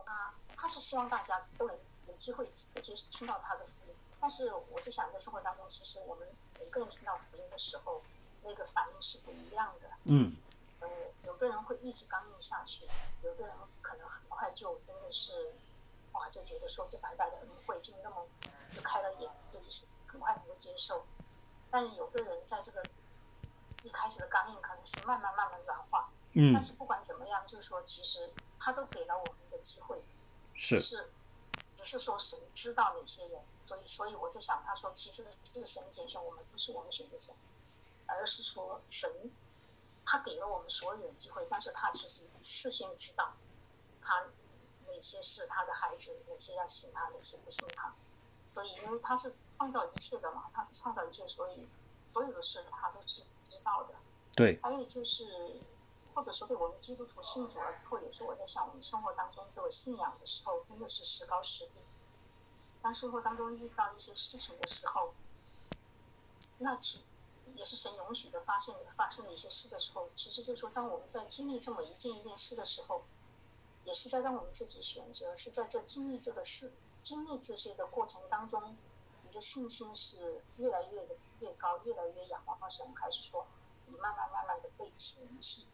[0.06, 1.76] 啊，他是希望大家都能
[2.08, 3.96] 有机会接听到他的福音。
[4.20, 6.28] 但是我就想，在生活当中，其实我们
[6.60, 8.04] 每个人听到福音的时候，
[8.44, 9.90] 那个反应是不一样的。
[10.06, 10.36] 嗯
[10.86, 12.88] 呃，有的人会一直刚硬下去，
[13.24, 15.54] 有的人可能很快就真的是，
[16.14, 18.28] 哇，就觉得说这白白的恩惠就那么
[18.76, 21.06] 就开了眼，就是很快能够接受。
[21.72, 22.84] 但是有的人在这个
[23.84, 26.10] 一开始的刚硬，可能是慢慢慢慢软化。
[26.38, 30.04] 嗯但，是不管怎么样，就是说，其实他都给了我们的机会，
[30.54, 31.10] 是只是
[31.78, 37.34] 只是说神知道哪些人，所以所以我在想，他说其实是神拣选我们，不是我们选择神，
[38.06, 39.10] 而是说神
[40.06, 43.34] 他给了我们所有人机会，但是他其实事先知道
[44.02, 44.28] 他
[44.88, 47.94] 哪些是他的孩子，哪些要信他，哪些不信他，
[48.54, 51.68] 所以因为他是创造一切的嘛，他是创造一切，所以
[52.14, 53.96] 所有的事他都是知道的。
[54.36, 55.60] 对，还有就是，
[56.14, 61.82] 或者说对我们基督徒信主了之后，有时候我在想，我们生活当中这个信仰的时候，真的是时高时低。
[62.82, 65.14] 当生活当中遇到一些事情的时候，
[66.60, 67.04] 那其
[67.56, 73.04] 也是神允许的发现发生的一些事的时候，其实就是说，当我们在经历这么一件一件事的时候，
[73.84, 78.76] 也是在让我们自己选择，是在这经历这个事、经历这些的过程当中，
[79.24, 83.46] 你的信心是越来越的越高，越来越仰望神，还是说
[83.86, 85.68] 你慢慢慢慢的被嫌弃？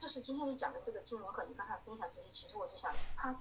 [0.00, 3.40] 就是今天你讲的这个经文和你刚才分享这些，其实我就想，他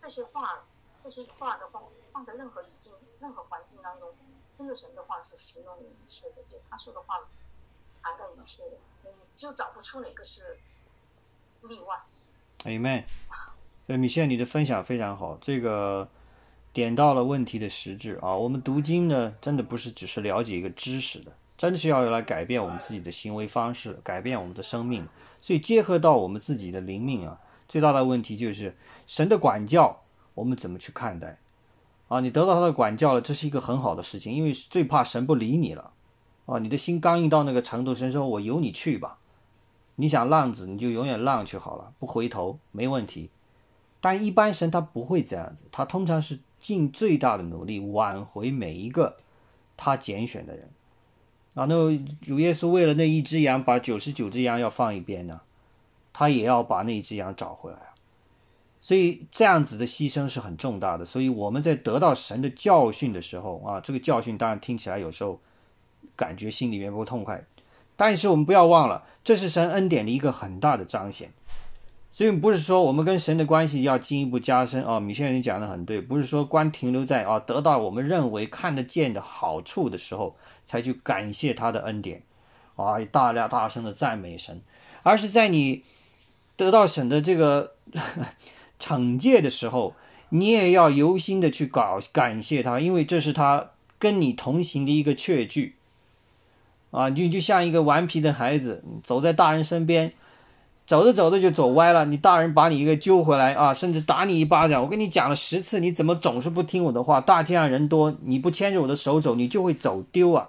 [0.00, 0.64] 这些话，
[1.02, 1.82] 这些话的话，
[2.12, 4.14] 放在任何语境、任何环境当中，
[4.58, 7.20] 真的神的话是适用于一切的，对他说的话
[8.00, 8.70] 涵盖一切的，
[9.04, 10.58] 你就找不出哪个是
[11.62, 11.96] 例外。
[12.64, 13.04] Amen。
[13.86, 16.08] 呃，米线，你的分享非常好，这个
[16.72, 18.34] 点到了问题的实质啊。
[18.34, 25.06] 我们读经呢，真的不是只是了解一个知识的，真的是要来改变我们自己的行为方式，改变我们的生命。
[25.40, 30.02] 所以结合到我们自己的灵命啊，最大的问题就是神的管教，
[30.34, 31.38] 我们怎么去看待？
[32.08, 35.92] 啊，你得到他的管教了，这是一个很好的事情，因为最怕神不理你了。
[36.46, 39.18] 啊，你的心刚硬到那个程度，神说我由你去吧。
[39.96, 43.28] 你想浪子，你就永远浪去好了，不回头没问题。
[44.00, 49.16] 但一般神他不会这样子，他通常是尽最大的努力挽回每一个
[49.76, 50.70] 他拣选的人。
[51.54, 51.74] 啊，那
[52.24, 55.40] 主耶稣为了那一只羊，把九十九只羊要放一边呢，
[56.12, 57.87] 他也要把那一只羊找回来。
[58.80, 61.04] 所以这样子的牺牲是很重大的。
[61.04, 65.40] 所以我们在得到神的教训的时候啊，这个教训当然听起来有时候
[66.16, 67.44] 感觉心里面不痛快，
[67.96, 71.30] 但是我们不要忘了，这是神恩典的一个很大的彰显。
[72.10, 74.98] 所以不是说我们跟神的关系要进一步加深啊。
[74.98, 82.22] 米先生讲的很对，不是说光停留在啊得到我们认为看得见的好处的时候才去感谢他的恩典，
[82.76, 84.62] 啊大量大声的赞美神，
[85.02, 85.84] 而是在你
[86.56, 87.74] 得到神的这个。
[88.78, 89.94] 惩戒的时候，
[90.28, 95.74] 你也要由心的去搞感谢他，因为这是他跟你同行的一个确据
[96.90, 97.10] 啊！
[97.10, 100.12] 就就像一个顽皮的孩子走在大人身边，
[100.86, 104.82] 走着走着就走歪了，你大人把你一个揪回来啊，甚至打你一巴掌。
[104.82, 107.20] 我跟你讲了十次，你怎么总是不听我的话？
[107.20, 110.48] 大街上人多，你不牵着我的手走，你就会走丢啊，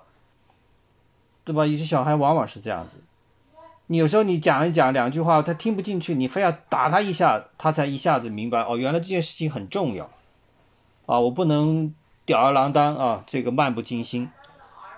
[1.43, 1.65] 对吧？
[1.65, 2.97] 有些小孩往往是这样子。
[3.91, 10.11] 你有时候你讲一讲两句话，他听不进去，你非要打他一下，他才一下子明白哦，原来这件事情很重要，
[11.07, 11.91] 啊，我不能
[12.23, 14.29] 吊儿郎当啊，这个漫不经心。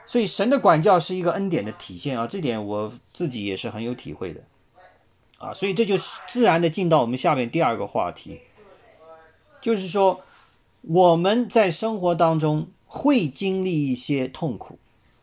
[0.05, 4.41] 所以神的管教是一个恩典的体现啊，这点我自己也是很有体会的，
[5.37, 8.41] 啊，所以这就自然的进到我们下面第二个话题，
[9.61, 10.19] 就是说
[10.81, 14.77] 我们在生活当中会经历一些痛苦，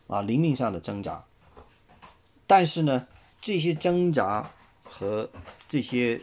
[0.07, 1.25] 啊，灵命上的挣扎，
[2.47, 3.05] 但是呢。
[3.41, 4.51] 这些挣扎
[4.83, 5.29] 和
[5.69, 6.19] 这些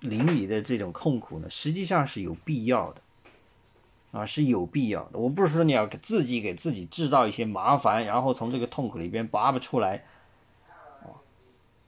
[0.00, 3.00] 邻里的这种痛苦呢，实际上是有必要的，
[4.12, 5.18] 啊，是有必要的。
[5.18, 10.04] 我不是说你要给自己给自己制造一些麻烦，然后从这个痛苦里边拔不出来，
[11.02, 11.22] 啊，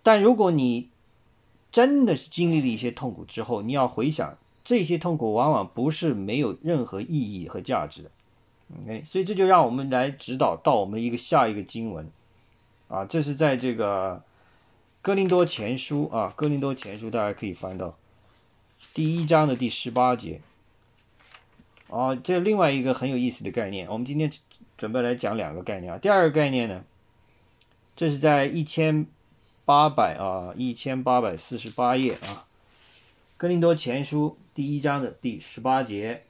[0.02, 0.90] 但如果你
[1.72, 8.10] 真的是经历了一些痛苦之后，你要回想这些痛苦往往不是没有任何意义和价值的
[8.82, 12.08] ，OK，所以这就让我们来指导到我们一个下一个经文，
[12.86, 14.22] 啊，这是在这个。
[15.02, 17.96] 哥林多前书啊，哥林多前书，大家可以翻到
[18.92, 20.42] 第一章的第十八节。
[21.88, 24.30] 啊，这另外一个很有意思的概念，我们今天
[24.76, 25.98] 准备来讲两个概念啊。
[25.98, 26.84] 第二个概念呢，
[27.96, 29.06] 这是在一千
[29.64, 32.46] 八百啊一千八百四十八页啊，
[33.38, 36.24] 哥林多前书第一章的第十八节。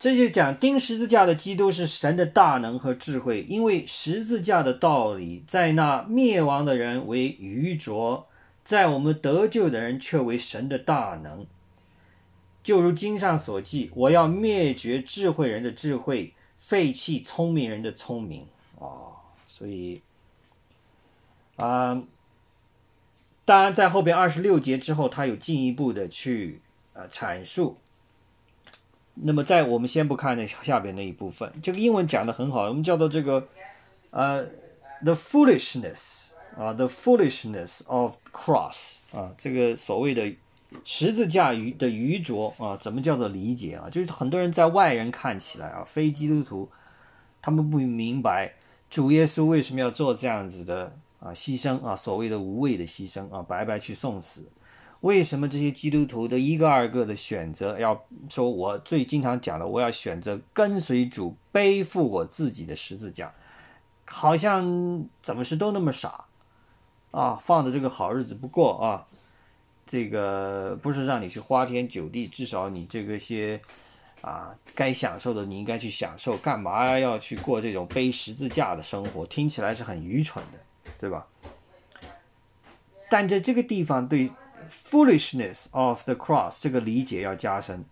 [0.00, 8.28] 这就讲钉十字架的基督是神的大能和智慧，因为十字架的道理在那灭亡的人为愚拙，
[8.62, 11.44] 在我们得救的人却为神的大能。
[12.62, 18.46] 就如经上所记：“我要灭绝智慧人的智慧，废弃聪明人的聪明。”
[18.78, 20.00] 啊，所以
[21.56, 22.00] 啊，
[23.44, 26.60] 当然在后边二十六节之后，他有进一步的去
[26.92, 27.78] 呃阐述。
[29.22, 33.48] 那么，在我们先不看那下边那一部分，这个英文讲的很好，我们叫做这个，
[34.10, 34.44] 呃
[35.02, 36.20] ，the foolishness
[36.56, 40.32] 啊，the foolishness of cross 啊，这个所谓的
[40.84, 43.90] 十字架愚的愚拙啊，怎么叫做理解啊？
[43.90, 46.70] 就是很多人在外人看起来啊，非基督徒，
[47.42, 48.54] 他们不明白
[48.88, 54.44] 主耶稣为什么要做这样子的啊牺牲啊，所谓的无谓的牺牲啊，白白去送死。
[55.00, 58.50] 为什么这些基督徒的一个二个的选择要说？
[58.50, 63.32] 我最经常讲的，我要选择跟随主，背负我自己的十字架，
[64.04, 66.24] 好像怎么是都那么傻
[67.12, 67.36] 啊？
[67.40, 69.06] 放着这个好日子不过啊？
[69.86, 73.60] 这个不是让你去花天酒地，至少你这个些
[74.20, 79.24] 啊该享受的你应该去享受，干嘛要去过这种背十字架的生活？
[79.24, 80.58] 听起来是很愚蠢的，
[80.98, 81.24] 对吧？
[83.08, 84.32] 但在这个地方对。
[84.68, 87.84] Foolishness of the cross 这个理解要加深，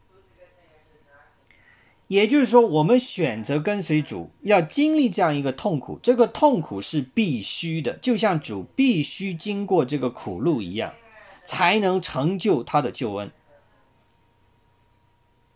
[2.08, 10.94] 也就是说，我们选择跟随主，要经历这样一个痛苦，这个痛苦是必须的，就像主必须经过这个苦路一样，
[11.44, 13.32] 才能成就他的救恩。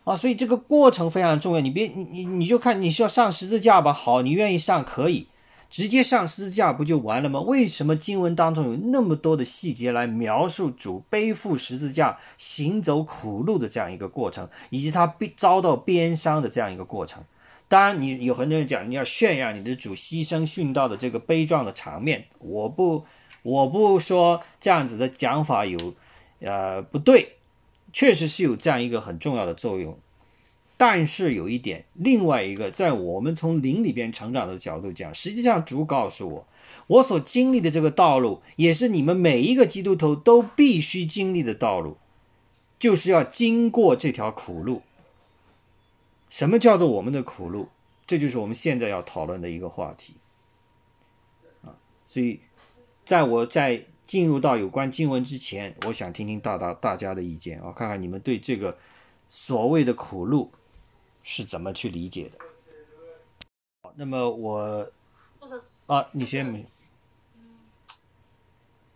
[0.05, 1.61] 啊，所以这个过程非常重要。
[1.61, 5.29] 你别你你你就看你需要上十字架吧，好，你愿意上可以。
[5.71, 7.41] 直接上十字架不就完了吗？
[7.41, 17.23] 为什么经文当中有那么多的细节来描述主背负十字架、行走苦路的这样一个过程，以及他被遭到鞭伤的这样一个过程？
[17.69, 23.05] 当然，你有很多人讲你要炫耀你的主牺牲殉道的这个悲壮的场面，我不，
[23.45, 25.95] 我不说这样子的讲法有，
[26.41, 27.37] 呃，不对，
[27.93, 29.97] 确实是有这样一个很重要的作用。
[30.81, 36.47] 但是有一点，另外一个，在我们从灵里边成长的角度讲，实际上主告诉我，
[36.87, 41.99] 我所经历的这个道路，也是你们每一个基督徒都必须经历的道路。
[42.79, 44.81] 就是要经过这条苦路。
[46.31, 47.69] 什么叫做我们的苦路？
[48.07, 50.15] 这就是我们现在要讨论的一个话题。
[51.63, 51.77] 啊，
[52.07, 52.41] 所以
[53.05, 58.79] 在我在进入到有关经文之前，我想听听大大大家的意见啊，看看你们对这个
[59.29, 60.51] 所谓的苦路
[61.33, 62.39] 是怎么去理解的。
[63.85, 64.91] 好，那么我
[65.41, 66.67] 这个啊，你先，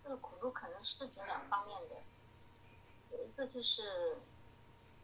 [0.03, 1.95] 这个苦路可能是指两方面的，
[3.13, 4.17] 有一个就是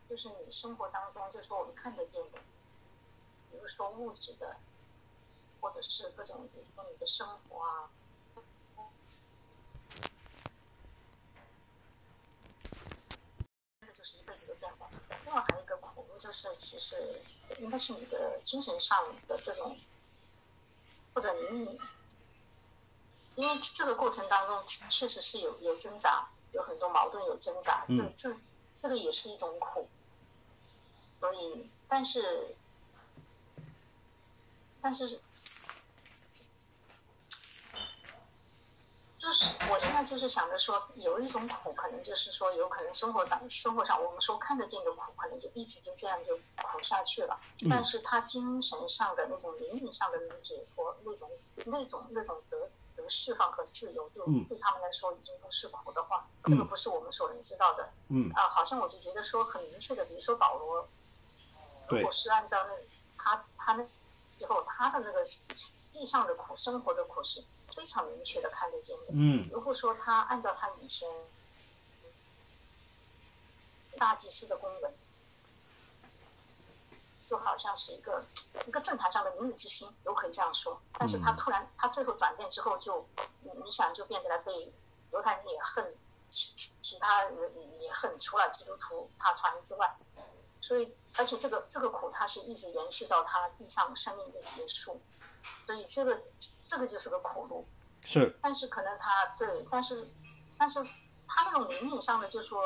[0.08, 2.40] 就是你生活当中，就是说我们看得见的，
[3.52, 4.56] 比如说物质的，
[5.60, 7.90] 或者是各种，比如说你的生活啊。
[13.80, 14.99] 真的就是一辈子都这样的。
[16.20, 17.20] 就是其实
[17.58, 19.76] 应该是你的精神上的这种，
[21.14, 21.80] 或者你你，
[23.36, 28.36] 因为这个过程当中确实是有有挣扎，有很多矛盾，有挣扎，这嗯这
[28.82, 29.88] 这个也是一种苦。
[31.20, 32.54] 所以，但是，
[34.80, 35.20] 但是，
[39.20, 47.38] 就是我现在就是想着说，有一种苦，可能就是说，有可能生活当生活上我们说看得见的苦，可能就一直就这样就苦下去了。
[47.68, 51.30] 但是他精神上的那种灵敏上的那种解脱，那种
[51.66, 57.90] 那种那种得得释放和自由，就嗯对他们来说已经不是苦的话，嗯这个不是我们所能知道的。
[58.08, 60.88] 嗯啊，好像我就觉得说很明确的，比如说保罗，
[61.90, 62.74] 如果是按照那
[63.18, 63.86] 他他那
[64.38, 65.22] 之后他的那个
[65.92, 67.44] 地上的苦，生活的苦是
[67.74, 69.06] 非常明确的看得见的。
[69.12, 71.08] 嗯如果说他按照他以前
[73.98, 74.94] 大祭司的公文，
[77.28, 78.24] 就好像是一个
[78.66, 80.80] 一个政坛上的明日之星，都可以这样说。
[80.98, 83.06] 但是他嗯突然他最后转变之后就，
[83.42, 84.72] 你你想就变得来被
[85.12, 85.94] 犹太人也恨，
[86.28, 87.36] 其其他人
[87.80, 89.96] 也恨，除了基督徒他传之外，
[90.60, 95.00] 所以而且这个这个苦他是一直延续到他地上生命的结束，
[95.66, 96.22] 所以这个
[96.70, 97.66] 这个就是个苦路。
[98.04, 100.08] 是但是可能他对，但是
[100.56, 100.78] 但是
[101.26, 102.62] 他那种灵敏上的就说，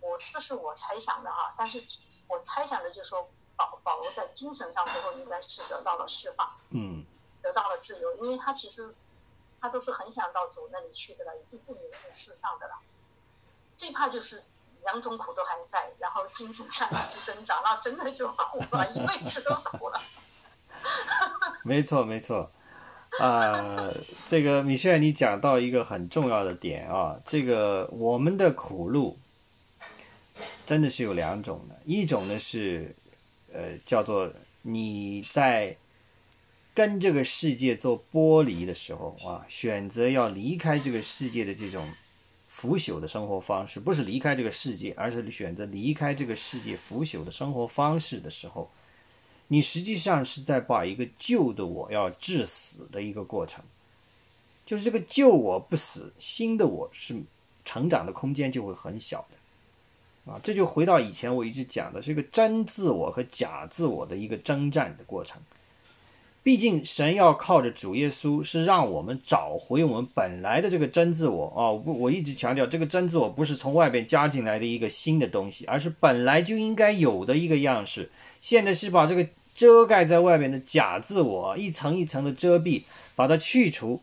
[0.00, 1.82] 我我这是我猜想的哈，但是
[2.28, 7.04] 我猜想的就是说保保罗在精神上最后应该是得到了释放，嗯
[7.42, 8.94] 得到了自由，因为他其实
[9.60, 12.74] 他都是很想到主那里去的了，已经不留在世上的了。
[13.76, 14.44] 最怕就是
[14.82, 20.00] 两种苦都还在，然后精神上一直挣扎，那真的就苦了，一辈子都苦了。
[21.64, 22.48] 没错，没错。
[23.18, 23.92] 啊、
[24.28, 29.16] 这个米歇尔，你讲到一个很重要的点啊，这个我们的苦路
[30.64, 32.94] 真的是有两种的，一种呢是
[33.52, 34.30] 呃叫做
[34.62, 35.76] 你在
[36.74, 41.84] 跟这个世界做剥离的时候啊，选择要离开这个世界的这种
[42.46, 48.70] 腐朽的生活方式，不是离开这个世界，而是选择离开这个世界腐朽的生活方式的时候。
[49.48, 53.64] 你实际上是在把一个旧的我要致死的一个过程，
[54.64, 57.14] 就是这个旧我不死，新的我是
[57.64, 65.40] 成长的空间就会很小的，啊，这就回到以前我一直讲的这个真自我和假自我的一个征战的过程。
[66.40, 71.68] 毕竟神要靠着主耶稣是让我们找回我们本来的这个真自我啊！
[71.70, 78.08] 我我一直强调，这个真自我不是从外边加进来的一个新的东西，而是本来就应该有的一个样式。
[78.40, 79.28] 现在是把这个
[79.58, 82.84] 遮盖在外面的假自我一层一层的遮蔽，
[83.16, 84.00] 把它去除，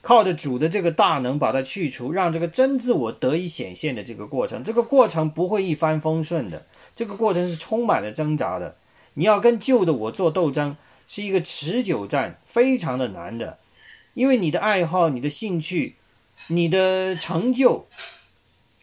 [0.00, 6.64] 靠着主的这个大能把它去除，让这个真自我得以显现的这个过程，这个过程不会一帆风顺的，
[6.94, 8.76] 这个过程是充满了挣扎的。
[9.14, 10.76] 你要跟旧的我做斗争，
[11.08, 13.58] 是一个持久战，非常的难的，
[14.14, 15.96] 因为你的爱好、你的兴趣、
[16.46, 17.88] 你的成就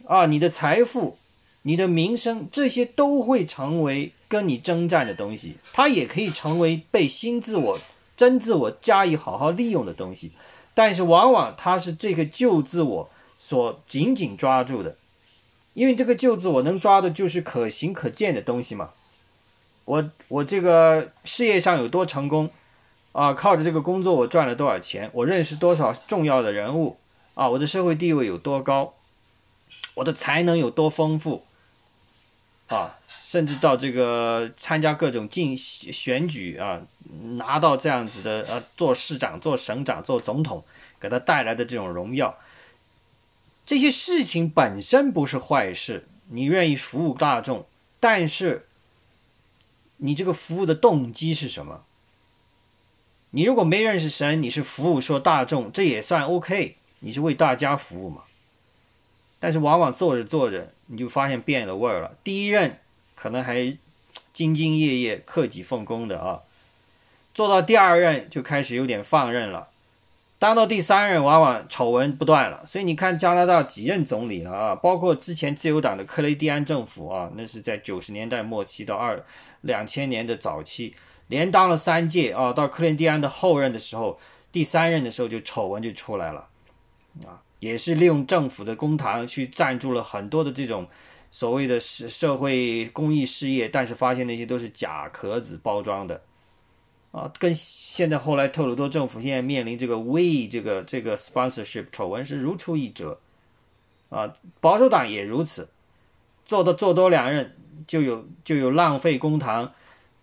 [0.06, 1.18] 啊、你的财富、
[1.62, 7.80] 你的名声，这些都会成为跟你征战的东西，它也可以成为被新自我、
[8.16, 10.32] 真自我加以好好利用的东西，
[10.74, 13.10] 但是往往它是这个旧自我
[13.40, 14.96] 所紧紧抓住的，
[15.74, 18.90] 因为这个旧自我能抓的就是可行可见的东西嘛。
[19.86, 22.50] 我我这个事业上有多成功
[23.14, 23.34] 啊？
[23.34, 25.10] 靠着这个工作我赚了多少钱？
[25.14, 26.98] 我认识多少重要的人物
[27.36, 27.48] 啊？
[27.48, 28.94] 我的社会地位有多高？
[29.94, 31.46] 我的才能有多丰富
[32.68, 32.98] 啊？
[33.30, 36.82] 甚至到这个参加各种竞选举啊，
[37.36, 40.64] 拿到这样子的呃，做市长、做省长、做总统，
[40.98, 42.38] 给他带来的这种荣耀，
[43.66, 47.66] 这些事情本身不是坏事，你愿意服务大众，
[48.00, 48.66] 但是
[49.98, 51.84] 你这个服务的动机是什么？
[53.32, 58.22] 你如果没认识神，你是服务说大众，这也算 OK，你是为大家服务嘛？
[59.42, 62.16] 但是往往做着做着，你就发现变了味儿了。
[62.24, 62.80] 第一任
[63.20, 66.44] 可能还兢兢业业、克己奉公的啊，
[67.34, 69.68] 做到第二任就开始有点放任了。
[70.40, 72.64] 当到第三任，往往丑闻不断了。
[72.64, 79.26] 所以你看加拿大几任总理了啊，包括之前自由党的克雷蒂安政府啊，那是在九十年代末期到二
[79.62, 80.94] 两千年的早期，
[81.28, 82.54] 连当了三届啊。
[82.54, 84.20] 到克雷蒂安的后任的时候，
[84.52, 86.48] 第三任的时候就丑闻就出来了
[87.26, 87.42] 啊。
[87.60, 90.88] 也是利用政府的公堂去赞助了很多的这种
[91.30, 96.22] 所谓的社社会公益事业，但是发现那些都是假壳子包装的，
[97.12, 103.20] 啊，跟现在后来特鲁多政府现在面临这个 We 这个这个 sponsorship 丑闻是如出一辙，
[104.10, 105.70] 啊，保守党也如此，
[106.46, 107.56] 做的做多两任
[107.86, 109.72] 就有就有浪费公堂，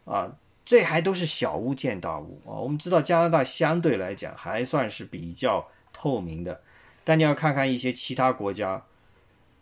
[0.05, 0.34] 啊，
[0.64, 2.57] 这还都是小巫见大巫啊。
[2.57, 6.61] 我们知道加拿大相对来讲还算是比较透明的。
[7.05, 8.82] 但你要看看一些其他国家，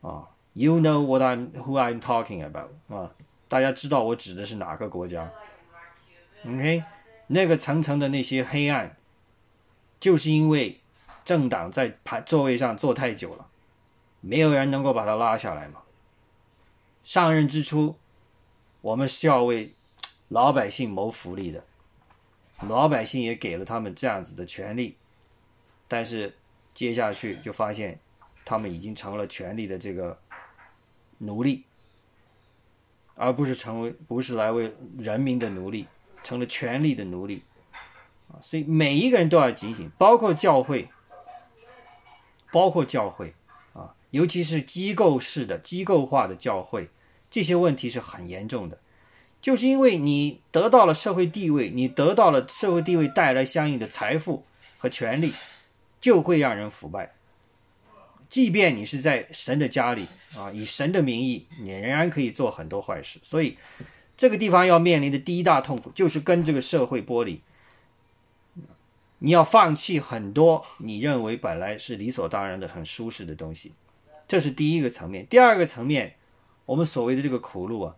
[0.01, 0.23] 啊
[0.55, 3.15] ，You know what I'm who I'm talking about 啊，
[3.49, 5.31] 大家知道我指的是哪个国家
[6.47, 6.85] ？OK，
[7.27, 8.97] 那个层层的那些黑暗，
[10.01, 10.81] 就是因为
[11.25, 13.47] 政党在排座位上坐太久了，
[14.21, 15.83] 没有人能够把他拉下来嘛。
[17.05, 17.97] 上任之初，
[18.81, 19.75] 我们是要为
[20.29, 21.65] 老百姓谋福利的，
[22.69, 24.97] 老百姓也给了他们这样子的权利，
[25.89, 26.35] 但是。
[26.75, 28.01] 接下去就发现，
[28.47, 30.19] 他们已经成了权力的这个
[31.23, 31.65] 奴隶，
[33.15, 35.87] 而不是成为不是来为人民的奴隶，
[36.23, 37.43] 成了权力的奴隶
[38.29, 38.39] 啊！
[38.41, 40.89] 所以每一个人都要警醒，包括教会，
[42.51, 43.35] 包括教会
[43.73, 46.89] 啊，尤其是机构式的、机构化的教会，
[47.31, 48.79] 这些问题是很严重的，
[49.41, 54.45] 就是因为你得到了社会地位，你得到了社会地位带来相应的财富
[54.79, 55.33] 和权利。
[56.03, 57.15] 就会让人腐败，
[58.33, 60.07] 即便你是在神的家里
[60.39, 63.19] 啊，以神的名义，你仍然可以做很多坏事。
[63.23, 63.59] 所以，
[64.17, 67.43] 这个地方要面临的第一大痛苦，就是跟这个社会剥离。
[69.19, 73.73] 你要放弃很多你认为本来是理所当然的、很舒适的东西，
[74.27, 75.27] 这是第一个层面。
[75.27, 76.15] 第二个层面，
[76.65, 77.95] 我们所谓的这个苦路啊，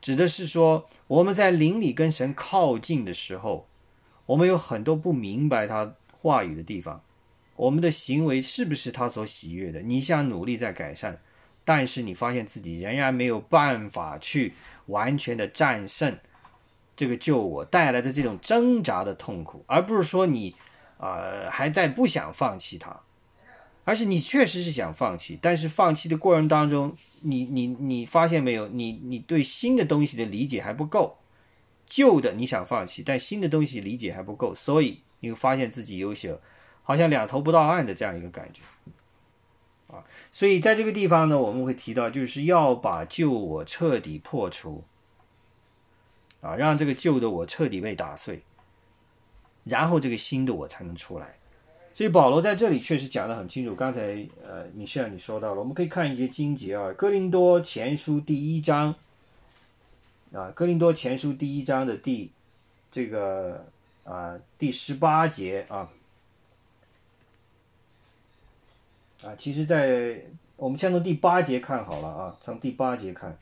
[0.00, 3.68] 指的是说我们在灵里跟神靠近的时候，
[4.26, 7.00] 我们有很多不明白他话语的地方。
[7.60, 9.80] 我们的行为是不是他所喜悦的？
[9.80, 11.20] 你想努力在改善，
[11.62, 14.54] 但是你发现自己仍然没有办法去
[14.86, 16.16] 完全的战胜
[16.96, 20.54] 这个救我带来的这种挣扎的痛苦，而不是说你
[20.96, 22.98] 啊还在不想放弃它，
[23.84, 26.90] 而是你确实是想放弃，但是放弃的过程当中，
[27.20, 28.68] 你你你发现没有？
[28.68, 31.18] 你你对新的东西的理解还不够，
[31.84, 36.34] 旧的你想放弃，但新的东西理解还不够，所以你会发现自己有些。
[36.90, 38.62] 好像两头不到岸的这样一个感觉，
[39.94, 44.82] 啊，所以在这个地方呢，我们会提到，就是要把旧我彻底破除，
[46.40, 48.42] 啊，让这个旧的我彻底被打碎，
[49.62, 51.36] 然后这个新的我才能出来。
[51.94, 53.72] 所以保罗在这里确实讲得很清楚。
[53.72, 58.96] 刚才呃，米歇尔你说到了，我们可以看一些经节啊，《哥林多前书》第一章，
[60.32, 62.32] 啊，《哥林多前书》第一章的第
[62.90, 63.64] 这个
[64.02, 65.88] 啊第十八节啊。
[69.22, 70.24] 啊，其实，在
[70.56, 73.32] 我们先从第八节看好了啊，从第八节看，《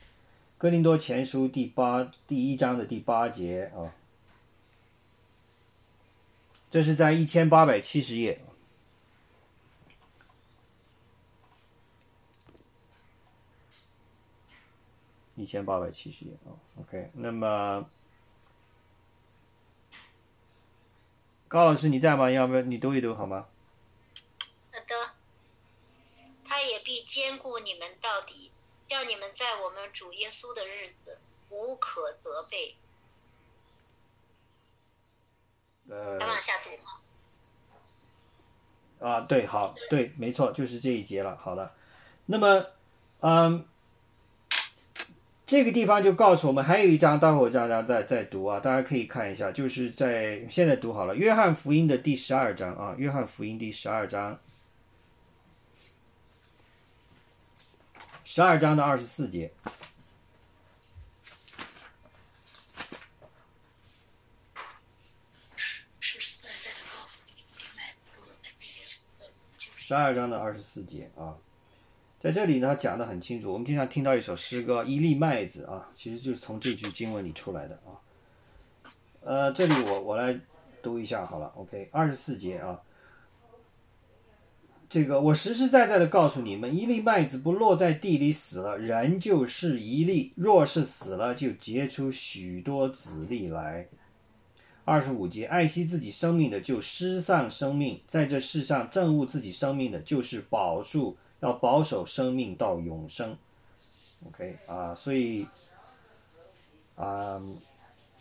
[0.59, 3.95] 哥林多前书》第八第一章的第八节啊，
[6.69, 8.41] 这是在一千八百七十页，
[15.37, 16.51] 一千八百七十页啊。
[16.81, 17.89] OK，那么
[21.47, 22.29] 高老师你在吗？
[22.29, 23.47] 要不要你读一读好吗？
[24.73, 25.15] 好的。
[26.59, 28.51] 他也必兼顾你们到底，
[28.89, 31.17] 叫你们在我们主耶稣的日子
[31.51, 32.75] 无可责备。
[35.89, 36.99] 呃，还往下读吗？
[39.09, 41.37] 啊，对，好，对，没错，就是这一节了。
[41.37, 41.73] 好的，
[42.27, 42.67] 那么，
[43.21, 43.65] 嗯，
[45.47, 54.41] 这个地方就告诉我们，还有一章，待会儿大家再再读啊，大家可以看一下，就是在现在读好了，《约翰福音》的第十二章啊，《约翰福音》第十二章。
[58.31, 59.51] 十二章的二十四节，
[69.79, 71.39] 十二章的二十四节啊，
[72.21, 73.51] 在这里呢讲的很清楚。
[73.51, 77.97] 我们经常听到一首诗歌《一粒麦子》啊，其实就是从这句经文里出来的啊。
[79.23, 80.39] 呃，这里我我来
[80.83, 82.79] 读一下好了，OK，二十四节啊。
[84.91, 93.87] 这个我实实在在的告诉你们，一粒麦子不落在地里死了，人就是一粒；若是死了，就结出许多子粒来。
[94.87, 103.37] 二十五节，爱惜自己生命的就失丧生命，在这世上憎恶自己生命的，就是保住要保守生命到永生。
[104.29, 105.47] OK 啊，所以
[106.97, 107.39] 啊，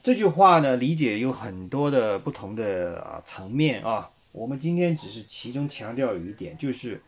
[0.04, 4.10] 这句话呢，理解有很多的不同的啊层面啊。
[4.32, 7.02] 我们今天只是其中强调有一点，就是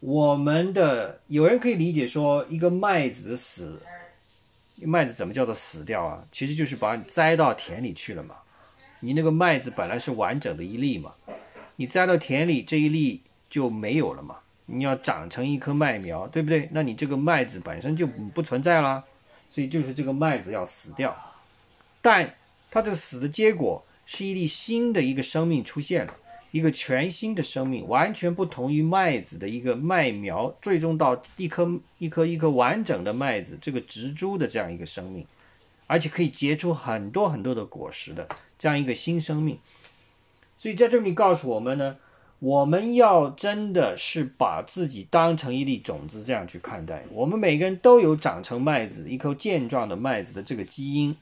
[0.00, 3.80] 我们的有人可以理解说，一个麦子的死，
[4.82, 6.24] 麦子怎么叫做死掉啊？
[6.32, 8.36] 其实就是把你栽到田里去了嘛。
[9.00, 11.12] 你那个麦子本来是完整的一粒嘛，
[11.76, 14.38] 你栽到田里这一粒就没有了嘛。
[14.66, 16.68] 你要长成一棵麦苗，对不对？
[16.72, 19.04] 那你这个麦子本身就不存在了，
[19.50, 21.14] 所以就是这个麦子要死掉。
[22.00, 22.34] 但
[22.70, 26.14] 它这死的结果是一粒新的一个生命出现了。
[26.52, 35.26] 一个全新的生命，完全不同于麦子的一个麦苗，最终到一颗一颗一颗完整的麦子，这个植株的这样一个生命，
[35.86, 38.28] 而且可以结出很多很多的果实的
[38.58, 39.58] 这样一个新生命。
[40.58, 41.96] 所以在这里告诉我们呢，
[42.38, 47.04] 我们要真的是把自己当成一粒种子这样去看待。
[47.10, 51.16] 我们每个人都有长成麦子、一颗健壮的麦子的这个基因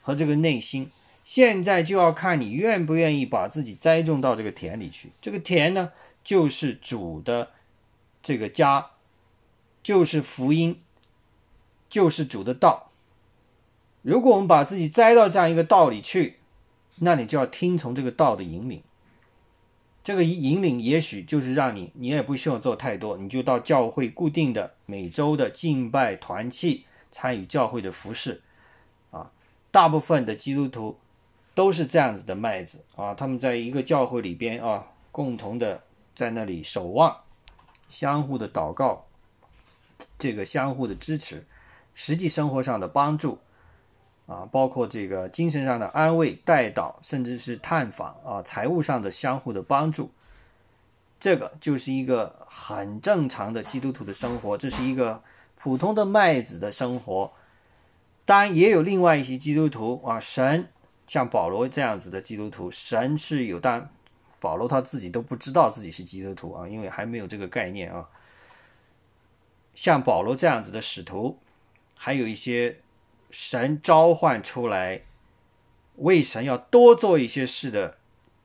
[0.00, 0.90] 和这个内心。
[1.24, 5.10] 现在就要看你愿不愿意把自己栽种到这个田里去。
[5.22, 5.90] 这个田呢，
[6.22, 7.52] 就是主的
[8.22, 8.90] 这个家，
[9.82, 10.78] 就是福音，
[11.88, 12.90] 就是主的道。
[14.02, 16.36] 如果我们把自己栽到这样一个道里去，
[16.96, 18.82] 那你就要听从这个道的引领。
[20.04, 28.42] 这个引领也许就是让你，你也不需要做太多，你就到教会固定的每周的敬拜团契，参与教会的服饰。
[29.10, 29.30] 啊，
[29.70, 30.98] 大部分的基督徒。
[31.54, 35.80] 都是这样子的麦子啊，他们在一个教会里边啊，共同的
[36.16, 37.16] 在那里守望，
[37.88, 39.04] 相互的祷告，
[40.18, 41.46] 这个相互的支持，
[41.94, 43.38] 实际生活上的帮助
[44.26, 50.10] 啊，包括这个精神上的安慰、带导，甚至是探访啊，财务上的相互的帮助，
[51.20, 55.22] 这个就是一个很正常的基督徒的生活，这是一个
[55.54, 57.30] 普通的麦子的生活。
[58.24, 60.68] 当然，也有另外一些基督徒啊，神。
[61.06, 63.90] 像保罗这样子的基督徒，神是有，但
[64.40, 68.08] 保罗他自己都不知道自己是基督徒啊，因为还没有这个概念啊。
[69.74, 71.38] 像保罗这样子的使徒，
[71.96, 72.80] 还有一些
[73.30, 75.02] 神召唤出来
[75.96, 77.98] 为神要多做一些事的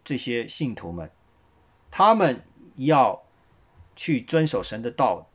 [0.04, 1.10] 这些信徒们，
[1.92, 2.44] 他们
[2.76, 3.24] 要
[3.96, 5.30] 去遵守神的道，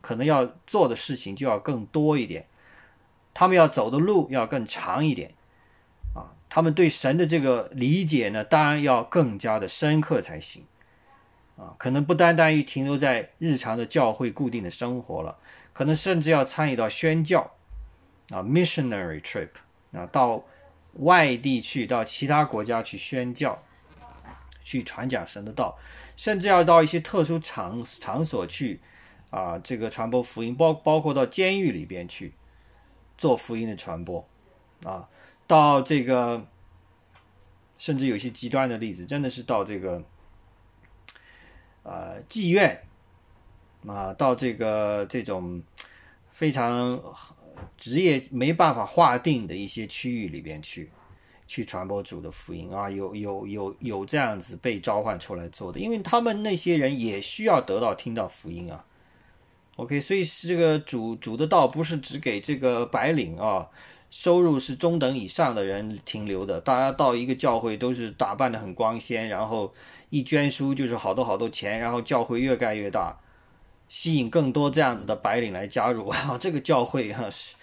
[0.00, 2.46] 可能要做的事情就要更多一点，
[3.32, 5.34] 他们要走的路要更长一点。
[6.52, 10.64] 他们对神的这个理解呢，当然要更加的深刻才行，
[11.56, 15.38] 啊，可能不单单于停留在日常的教会固定的生活了，
[15.72, 17.48] 可能甚至要参与到宣教，
[18.30, 19.50] 啊，missionary trip，
[19.92, 20.44] 啊，到
[20.94, 23.56] 外地去，到其他国家去宣教，
[24.64, 25.78] 去传讲神的道，
[26.16, 28.80] 甚至要到一些特殊场场所去，
[29.30, 32.34] 啊，这个传播福音，包包括到监狱里边去
[33.16, 34.28] 做福音的传播，
[34.82, 35.08] 啊。
[35.50, 36.46] 到这个，
[37.76, 40.00] 甚至有些极端的例子，真的是到这个，
[41.82, 42.80] 呃，妓院
[43.84, 45.60] 啊，到这个这种
[46.30, 47.02] 非常
[47.76, 50.88] 职业没办法划定的一些区域里边去，
[51.48, 58.84] 去传播主的福音啊，有有有有这样子被召唤出来做的，因为他们那些人也需要得到听到福音啊。
[59.74, 63.68] OK，所以这个主主的道不是只给这个白领啊。
[64.10, 69.72] 收入是中等以上的人停留的，大家到一个教会都是打扮的很光鲜，然后
[70.10, 73.16] 一捐书就是好多好多钱，然后教会越盖越大，
[73.88, 76.36] 吸引更多这样子的白领来加入 啊。
[76.38, 77.54] 这个教会哈是，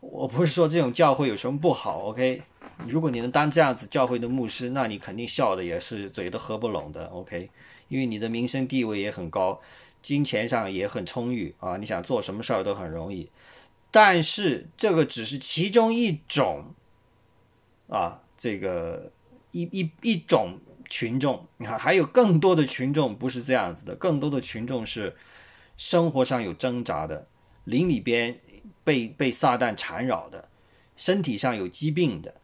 [0.00, 2.42] 我不是说这种教会有什么不好，OK？
[2.88, 7.50] 如果你能当这样子教会的牧师，那你肯定笑的也是嘴都合不拢的，OK？
[7.88, 9.60] 因为你的名声地位也很高，
[10.02, 13.28] 金钱上也很充裕啊，你想做什么事儿都很容易。
[13.96, 16.74] 但是这个只是其中一种，
[17.88, 19.10] 啊，这个
[19.52, 25.16] 一一一种群众，你看还有更多的群众不是这样子的，更多的群众是
[25.78, 27.26] 生活上有挣扎的，
[27.64, 28.38] 灵里边
[28.84, 30.50] 被被撒旦缠绕的，
[30.94, 32.34] 身体上有疾病的，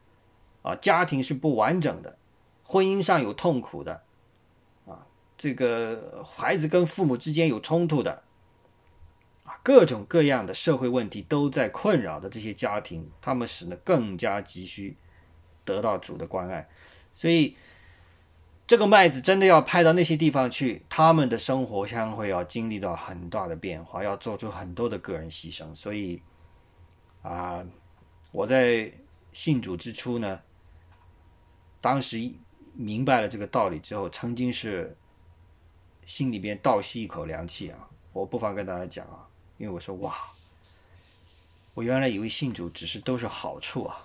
[0.63, 2.17] 啊，家庭是不完整的，
[2.63, 4.01] 婚姻上有痛苦的，
[4.87, 5.05] 啊，
[5.37, 8.23] 这个孩子跟父母之间有冲突的。
[9.63, 14.97] 各种各样的社会问题都在困扰的这些家庭，他们使得更加急需
[15.65, 16.69] 得到主的关爱。
[17.13, 17.57] 所以，
[18.67, 25.75] 这个麦子真的要派到那些地方去，他们的生活将会要经历到很大的变化，要做出很多的个人牺牲。
[25.75, 26.21] 所以
[27.23, 27.65] 啊，
[28.33, 28.93] 我在
[29.33, 30.41] 信主之初呢，
[31.81, 32.19] 当时
[32.75, 34.97] 明白了这个道理之后，曾经是
[36.05, 37.89] 心里边倒吸一口凉气啊！
[38.13, 39.29] 我不妨跟大家讲啊，
[39.63, 40.13] 因为我说哇，
[41.73, 44.05] 我原来以为信主只是都是好处啊。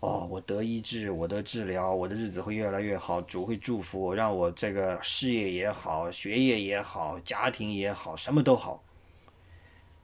[0.00, 8.84] 哦，我得医治，我得治疗，我的日子会越来越好，主会祝福我，让我这个事业也好，学业也好，家庭也好，什么都好。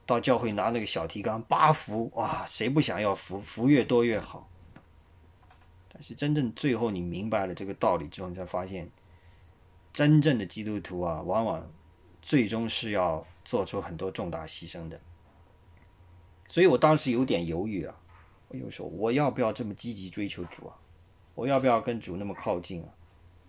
[0.07, 3.39] 到教会拿那个小提纲八福，哇，谁不想要福？
[3.39, 4.49] 福越多越好。
[5.93, 8.89] 但是真正最后你明白了这个道理之后，你才发现，
[9.93, 11.71] 真正的基督徒啊，往往
[12.23, 14.99] 最终是要做出很多重大牺牲的。
[16.47, 17.95] 所以我当时有点犹豫啊。
[18.49, 20.77] 我就说我要不要这么积极追求主啊？
[21.33, 22.89] 我要不要跟主那么靠近啊？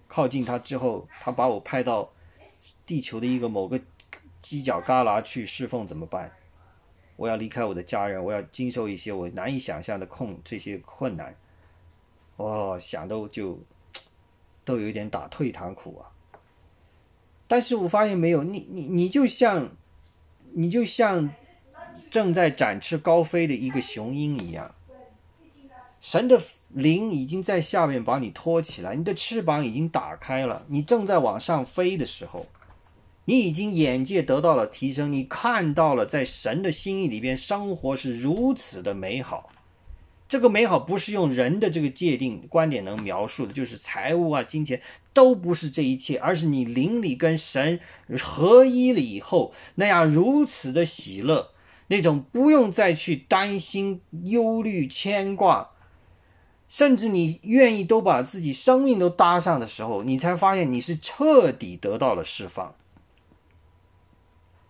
[0.08, 2.10] 靠近他之后，他把我派到
[2.86, 3.78] 地球的一个某个
[4.42, 6.32] 犄角旮旯去侍奉怎么办？
[7.16, 11.36] 我要离开我的家人，我要经受一些我难以想象的困这些困难，
[12.36, 13.58] 哦，想都就
[14.64, 16.10] 都有点打退堂鼓啊。
[17.46, 19.70] 但是我发现没有，你你你就像
[20.54, 21.30] 你就像
[22.10, 24.74] 正在展翅高飞的一个雄鹰一样。
[26.00, 32.46] 神的灵已经在下面把你托起来，你的翅膀已经打开了，你正在往上飞的时候，
[33.24, 39.50] 你已经眼界得到了提升，你看到了在神的心意里边生活是如此的美好。
[40.34, 44.82] 这个美好不是用人的这个界定观点能描述的，就是财物啊、金钱
[45.12, 47.78] 都不是这一切，而是你灵里跟神
[48.18, 51.50] 合一了以后那样如此的喜乐，
[51.86, 55.70] 那种不用再去担心、忧虑、牵挂。
[56.68, 62.74] 甚至你愿意都把自己生命都搭上的时候，你才发现你是彻底得到了释放。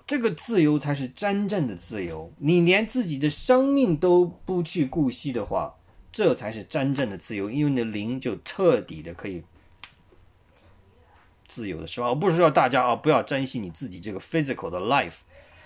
[0.07, 2.33] 这个自由才是真正的自由。
[2.39, 5.75] 你连自己的生命都不去顾惜的话，
[6.13, 7.51] 这才是真正的自由。
[7.51, 9.43] 因为你的灵就彻底的可以
[11.49, 12.11] 自由的释放。
[12.11, 15.21] 我不是说大家啊不要珍惜你自己这个 physical 的 life，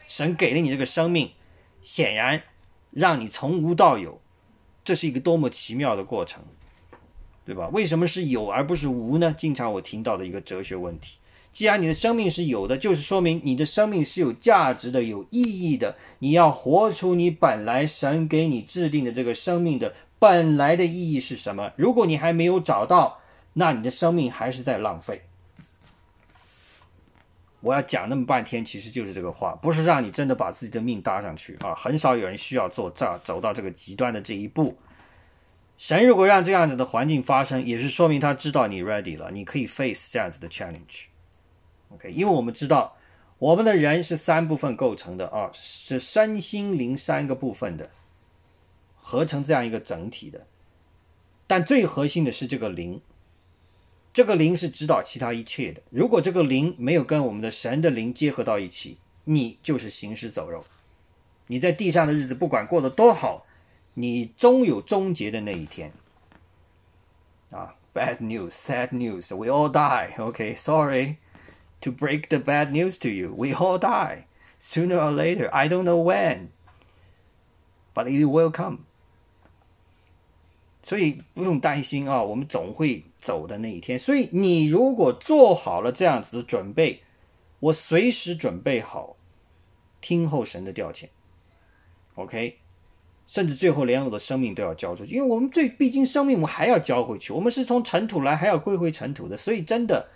[0.06, 1.32] 神给了你这个生命，
[1.82, 2.44] 显然
[2.92, 4.20] 让你从无到有。
[4.84, 6.42] 这是一个多么奇妙的过程，
[7.44, 7.68] 对吧？
[7.68, 9.34] 为什么是有而不是无呢？
[9.36, 11.18] 经常我听到的一个哲学问题。
[11.52, 15.96] 既然你的生命是有的，就是说明你的生命是有价值的、有意义的。
[16.20, 21.72] 你要活出你本来神给你制定的这个生命的本来的意义是什么？
[21.76, 23.20] 如果你还没有找到，
[23.54, 25.22] 那你的生命还是在浪费。
[27.60, 31.74] 我要讲那么半天，其实就是这个话，不是让你真的把自己的命搭上去啊！
[31.74, 34.78] 很少有人需要做这走到这个极端的这一步。
[35.76, 41.06] 神如果让这样子的环境发生，也是说明他知道你 ready 了，你可以 face 这样子的 challenge。
[41.90, 42.96] OK，因为我们知道
[43.38, 47.88] 我们的人是三部分构成的啊，是身心灵三个部分的
[48.96, 50.46] 合成这样一个整体的，
[51.46, 53.00] 但最核心的是这个灵。
[54.12, 55.80] 这个灵是指导其他一切的。
[55.90, 60.64] 如果这个灵没有跟我们的神的灵结合到一起，你就是行尸走肉。
[61.46, 63.46] 你在地上的日子不管过得多好，
[63.94, 65.92] 你终有终结的那一天。
[67.50, 70.12] 啊，bad news, sad news, we all die.
[70.18, 71.16] OK, sorry.
[71.80, 73.34] To break the bad news to you.
[73.34, 74.26] We all die
[74.58, 75.48] sooner or later.
[75.52, 76.48] I don't know when,
[77.94, 78.80] but it will come.
[80.82, 83.98] 所以不用担心啊，我们总会走的那一天。
[83.98, 87.02] 所以你如果做好了这样子的准备，
[87.60, 89.16] 我随时准备好
[90.00, 91.08] 听候神的调遣。
[92.14, 92.58] OK，
[93.26, 99.36] 甚至最后连我的生命都要交出去，因为我们最毕竟生命我们还要交回去，我们是从尘土来，还要归回尘土的。
[99.36, 100.08] 所以真的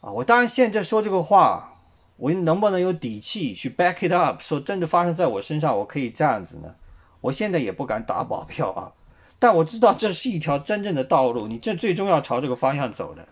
[0.00, 1.80] 啊，我当然现在说这个话，
[2.16, 6.74] 我能不能有底气去 back it up，说真的发生在我身上，我可以这样子呢？
[7.20, 8.92] 我现在也不敢打保票啊，
[9.38, 13.26] 但我知道这是一条真正的道路，你这最终要朝这个方向走的。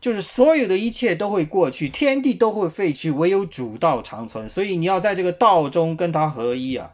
[0.00, 4.48] 就是所有的一切都会过去，天地都会废去，唯有主道长存。
[4.48, 6.92] 所以你要在这个道中跟他合一啊，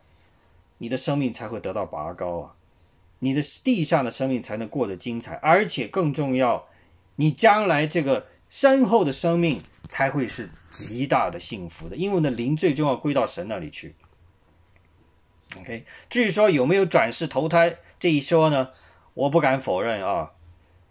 [0.78, 2.54] 你的生命才会得到拔高啊，
[3.20, 6.66] 你的地上的生命才能过得精彩，而且更重要，
[7.16, 13.94] 你将来这个身后的生命才会是极大的幸福的，因为呢，灵最终要归到神那里去。
[15.58, 18.70] OK，至于说有没有转世投胎这一说呢？
[19.14, 20.32] 我不敢否认啊，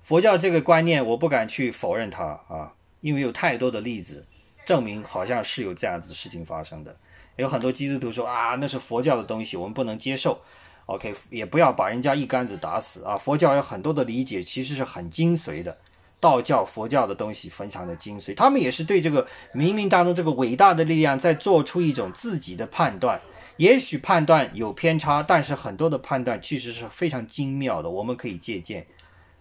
[0.01, 4.25] 佛教这个观念我不敢去否认它啊，因为有太多的例子
[4.65, 6.97] 证明好像是有这样子的事情发生的。
[7.35, 10.41] 有很多基督徒说啊，那是佛教的东西，我们不能接受。
[10.87, 13.17] OK，也不要把人家一竿子打死啊。
[13.17, 15.77] 佛教有很多的理解，其实是很精髓的。
[16.25, 23.21] 道教、佛教的东西非常的精髓，他们也是对这个冥冥当中这个伟大的力量在做出一种自己的判断。
[23.57, 28.85] 也许判断有偏差，但是很多的判断其实是非常精妙的，我们可以借鉴。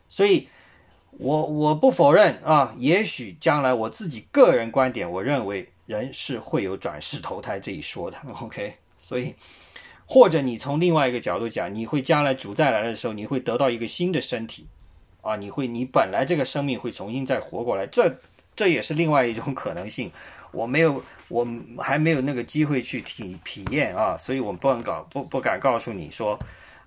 [0.08, 0.48] 所以，
[1.18, 8.16] 我我不否认啊，也许将来我自己个人观点，我认为人是会有转世投胎这一说的。
[8.40, 9.34] OK，所以，
[10.06, 14.68] 或者你从另外一个角度讲，你会将来主再来的时候，你会得到一个新的身体。
[15.24, 18.14] 啊，你会，你本来这个生命会重新再活过来，这
[18.54, 20.12] 这也是另外一种可能性。
[20.52, 21.44] 我没有，我
[21.78, 26.38] 还没有那个机会去体体验啊，所以我不能搞，不不敢告诉你说，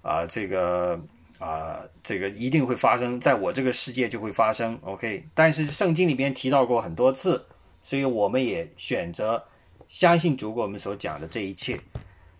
[0.01, 0.97] 啊，这个
[1.37, 4.79] 啊，这个一定会发生在我这个世界就会发生。
[4.83, 7.45] OK，但是圣经里边提到过很多次，
[7.81, 9.43] 所以我们也选择
[9.89, 11.77] 相信主给我们所讲的这一切。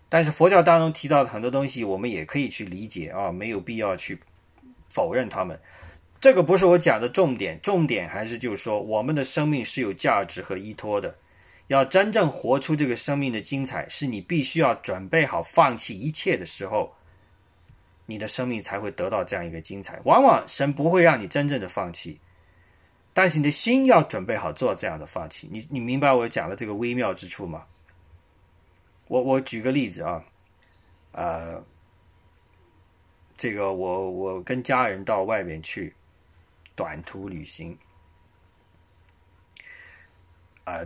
[0.08, 4.18] 但是佛教当中提到的很多东西，我们也可以去理解啊，没有必要去
[4.88, 5.60] 否认他们。
[6.20, 11.16] 这个不是我讲的重点，重点还是就是说，我们的生命是有价值和依托的。
[11.68, 16.92] 要真正活出这个生命的精彩，是你必须要准备好放弃一切的时候，
[18.06, 20.00] 你的生命才会得到这样一个精彩。
[20.04, 22.18] 往往神不会让你真正的放弃，
[23.12, 25.46] 但是你的心要准备好做这样的放弃。
[25.52, 27.64] 你你明白我讲的这个微妙之处吗？
[29.06, 30.24] 我我举个例子啊，
[31.12, 31.62] 呃，
[33.36, 35.94] 这个我我跟家人到外面去。
[36.78, 37.76] 短途旅行，
[40.62, 40.78] 啊，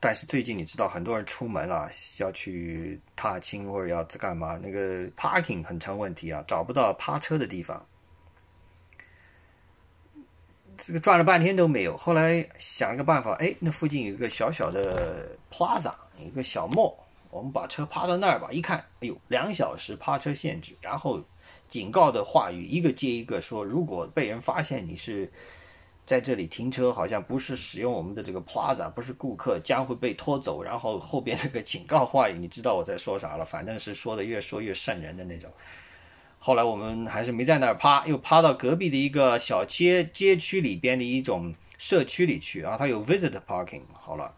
[0.00, 7.86] 但是最近你知道，很多人出门了，要去踏青或者要干嘛，那个 parking 很成问题啊，找不到趴车的地方，
[10.78, 11.94] 这个转了半天都没有。
[11.98, 16.96] 后来想一个办法，哎，那附近有一个小小的 plaza，有一个小 mall，
[17.28, 18.48] 我们把车趴到那儿吧。
[18.50, 21.22] 一看，哎呦，两小时趴车限制，然后。
[21.70, 25.32] 警告的话语一个接一个说，如果被人发现你是
[26.04, 30.60] 在这里停车，好像不是使用我们的这个 plaza，不是顾客，将会被拖走。
[30.62, 33.44] 然后后边这个警告话语，你知道我在说啥了？
[33.44, 35.48] 反正是说的越说越瘆人的那种。
[36.40, 43.82] 后来我们还是没在那儿趴，又趴到隔壁的一个小街街区里边的一种社区里去啊，它有 visit parking。
[43.92, 44.34] 好了，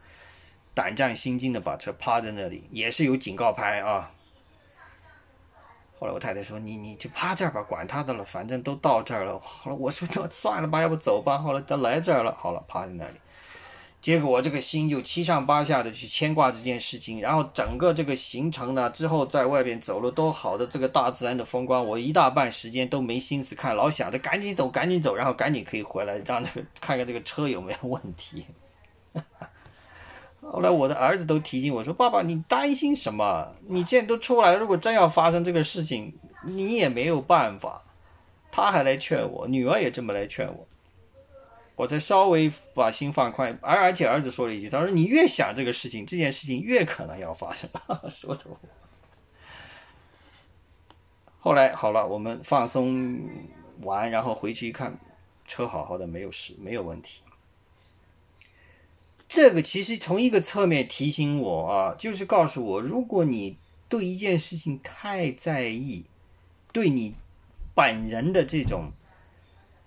[0.75, 4.13] 胆战心惊的把车趴在那里，也是有警告牌啊。
[6.03, 13.15] 后来我太太说：“你你就趴这儿吧，管他的了，反正都到这儿了。”后来我说：“那算了吧，要不走吧。”后来都来这儿了，好了，趴在那里。
[14.01, 17.21] 结果我这个心就七上八下的去牵挂这件事情。
[17.21, 28.45] 然后整个这个行程呢，之后在外边走了多好的这个大自然的风光，我一大半时间都没心思看，老想着赶紧走，赶紧走，然后赶紧可以回来，让那个看看这个车有没有问题。
[30.43, 33.55] 后来我的儿子都提醒我说：“爸爸，你担心什么？
[33.69, 36.13] 你现在都出来了，如果真要发生这个事情，
[36.45, 37.83] 你也没有办法。”
[38.51, 40.69] 他还来劝我，女儿也这么来劝我，
[41.75, 43.59] 我才稍微把心放宽。
[43.63, 47.71] 而而且儿子说了一句：“他说你越想这个事情，这件事情越可能要发生。”
[48.11, 48.45] 说的。
[51.39, 53.19] 后来好了，我们放松
[53.83, 54.99] 完，然后回去一看，
[55.47, 57.23] 车好好的，没有事，没有问题。
[59.35, 63.57] 这个其实从一个侧面提醒我啊，就是告诉我，如果你
[63.89, 66.05] 对一件事情太在意，
[66.71, 67.15] 对你
[67.75, 68.93] 本人的这种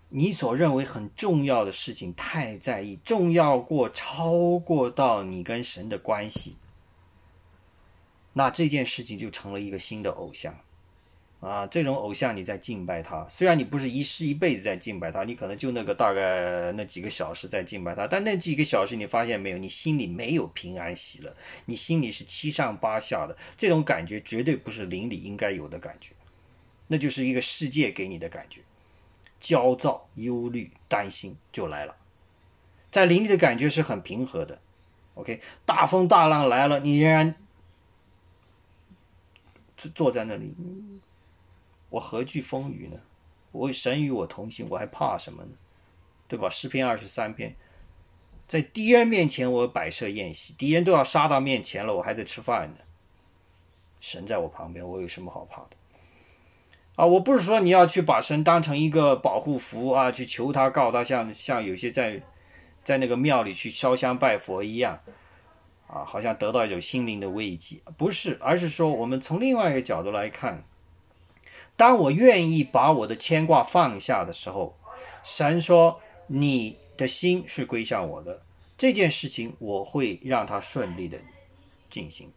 [0.09, 6.55] 你所认为很重要的事情太在意，重要过超过到你跟神的关系，
[8.33, 10.55] 那这件事情就成了一个新的偶像。
[11.41, 26.15] 啊，这种偶像你在敬拜他，虽然你不是一世一辈子在敬拜他，你可能就那个大概那几个小时在敬拜他，但那几个小时你发现没有，你心里没有平安喜乐，你心里是七上八下的，这种感觉绝对不是灵里应该有的感觉，
[26.87, 28.61] 那就是一个世界给你的感觉，
[29.39, 31.95] 焦躁、忧虑、担心就来了，
[32.89, 34.59] 在灵里的感觉是很平和的
[35.13, 37.35] ，OK，大风大浪来了，你仍然
[39.77, 40.51] 坐坐在那里。
[41.95, 42.99] 我何惧风雨呢？
[43.53, 45.51] 我神与我同行，我还怕什么呢？
[46.27, 46.49] 对吧？
[46.49, 47.55] 诗篇二十三篇，
[48.49, 52.81] 在敌人面前我摆设宴席，敌人都要杀到面前了，我还在吃饭呢。
[54.01, 55.69] 神在我旁边，我有什么好怕的？
[56.97, 62.21] 啊，我不是说你要去把神当成一个保护符啊，去求他告他，像像有些在
[62.83, 64.99] 在那个庙里去烧香拜佛一样，
[65.87, 70.61] 啊，好像得到一种心灵的慰藉，不是，而是说我们从另外一个角度来看。
[71.77, 74.77] 当我愿意把我的牵挂放下的时候，
[75.23, 78.41] 神说：“你的心是归向我的，
[78.77, 81.17] 这件事情我会让它顺利的
[81.89, 82.31] 进行。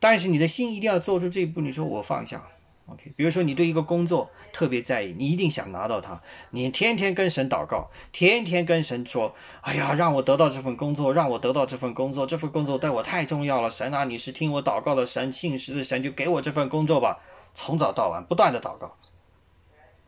[0.00, 1.60] 但是你的心一定要做出这一步。
[1.60, 2.42] 你说我放下
[2.86, 13.70] ，OK，比如说你对一个工作特别在意，你一定想拿到它，你天天跟神祷告，天天跟神说：“哎呀，让我得到这份工作，让我得到这份工作，这份工作对我太重要了。
[13.70, 17.18] 神啊，你是听我祷告的神，信实的神，就给我这份工作吧。”
[17.60, 18.96] 从早到晚不断的祷告，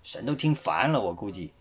[0.05, 1.53] 神都听烦了，我估计。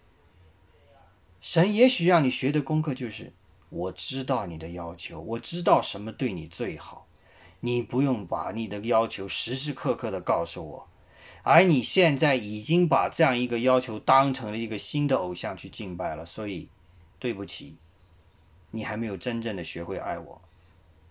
[1.42, 3.34] 神也许让你学的功课就是：
[3.70, 7.08] 我知道你的要求，我知道什么对你最好，
[7.62, 10.88] 你不用把你的要求时时刻刻的告诉我。
[11.42, 16.70] 而你现在已经把这样一个要求当成了一个新的偶像去敬拜了，所以，
[17.18, 17.78] 对不起，
[18.70, 20.40] 你还没有真正的学会爱我。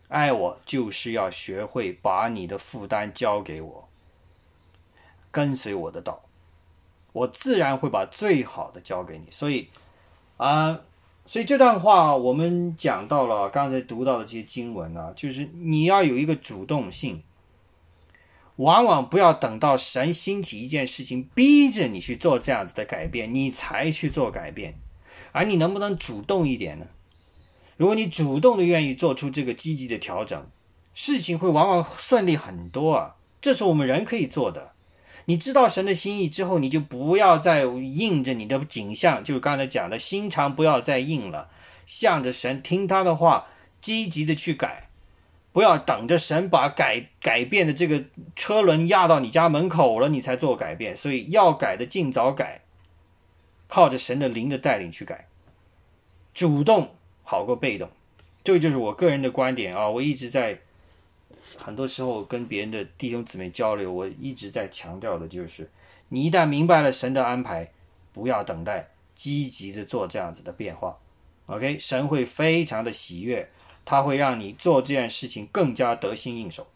[0.07, 3.88] 爱我就是要学会把你的负担交给我，
[5.39, 6.21] 跟随我的道，
[7.13, 9.27] 我自然会把最好的交给你。
[9.31, 9.69] 所以，
[10.37, 10.81] 啊，
[11.27, 17.23] 所以这段话我们讲到了刚才读到的这些经文啊，就是你要有一个主动性。
[18.57, 24.75] 往往不要等到神兴起一件事情，逼着你去做这样子的改变，你才去做改变。
[25.31, 26.87] 而你能不能主动一点呢？
[27.77, 30.45] 如果你主动的愿意做出这个积极的调整，
[30.95, 33.15] 事情会往往顺利很多啊。
[33.41, 34.73] 这是我们人可以做的。
[35.29, 41.51] 你知道神的心意之后，你就不要再硬着你的景象，就是刚才讲的心肠不要再硬了，
[41.85, 43.47] 向着神听他的话，
[43.79, 44.89] 积极的去改。
[45.53, 48.03] 不要等着神把改改变的这个
[48.37, 50.97] 车轮压到你家门口了，你才做改变。
[50.97, 52.63] 所以要改的尽早改，
[53.69, 55.27] 靠着神的灵的带领去改，
[56.33, 57.91] 主动好过被动。
[58.43, 59.91] 这个就是我个人的观点啊！
[59.91, 60.59] 我一直在
[61.59, 65.69] 很多时候跟别人的弟兄姊妹交流，我一直在强调的就是：
[66.09, 67.71] 你一旦明白了神的安排，
[68.13, 70.97] 不要等待，积极的做这样子的变化。
[71.47, 73.51] OK，神会非常的喜悦。
[73.85, 76.67] 它会让你做这件事情更加得心应手。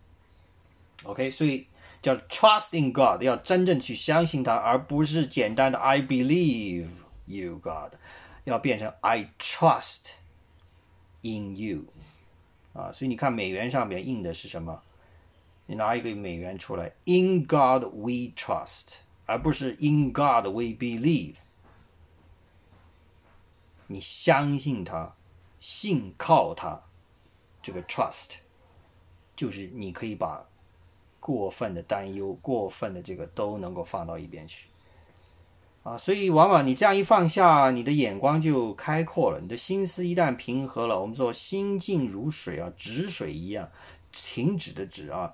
[1.02, 1.66] OK，所以
[2.00, 6.86] 叫 trust in God，要真正去相信他，而不是简单的 I believe
[7.26, 7.92] you God，
[8.44, 10.12] 要变成 I trust
[11.20, 11.84] in you。
[12.72, 14.80] 啊，所以你看美元上面印的是什么？
[15.66, 18.94] 你拿一个美元出来，In God we trust，
[19.26, 21.36] 而不是 In God we believe。
[23.86, 25.14] 你相信他，
[25.60, 26.82] 信靠他。
[27.62, 28.30] 这个 trust
[29.36, 30.44] 就是你可以把
[31.20, 34.68] 过分的担忧、过分的这个都能够放到一边去
[35.82, 43.68] 啊，所以往往你这样一放下，你的眼光就开阔了，你的心思一旦平和了，我们说心静如水啊，止水一样，
[44.12, 45.32] 停止的止啊，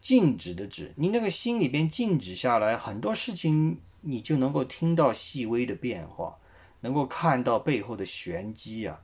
[0.00, 6.36] 静止的止，你那个心里边静止下来，很多事情你就能够听到细微的变化，
[6.80, 9.00] 能够看到背后的玄机啊，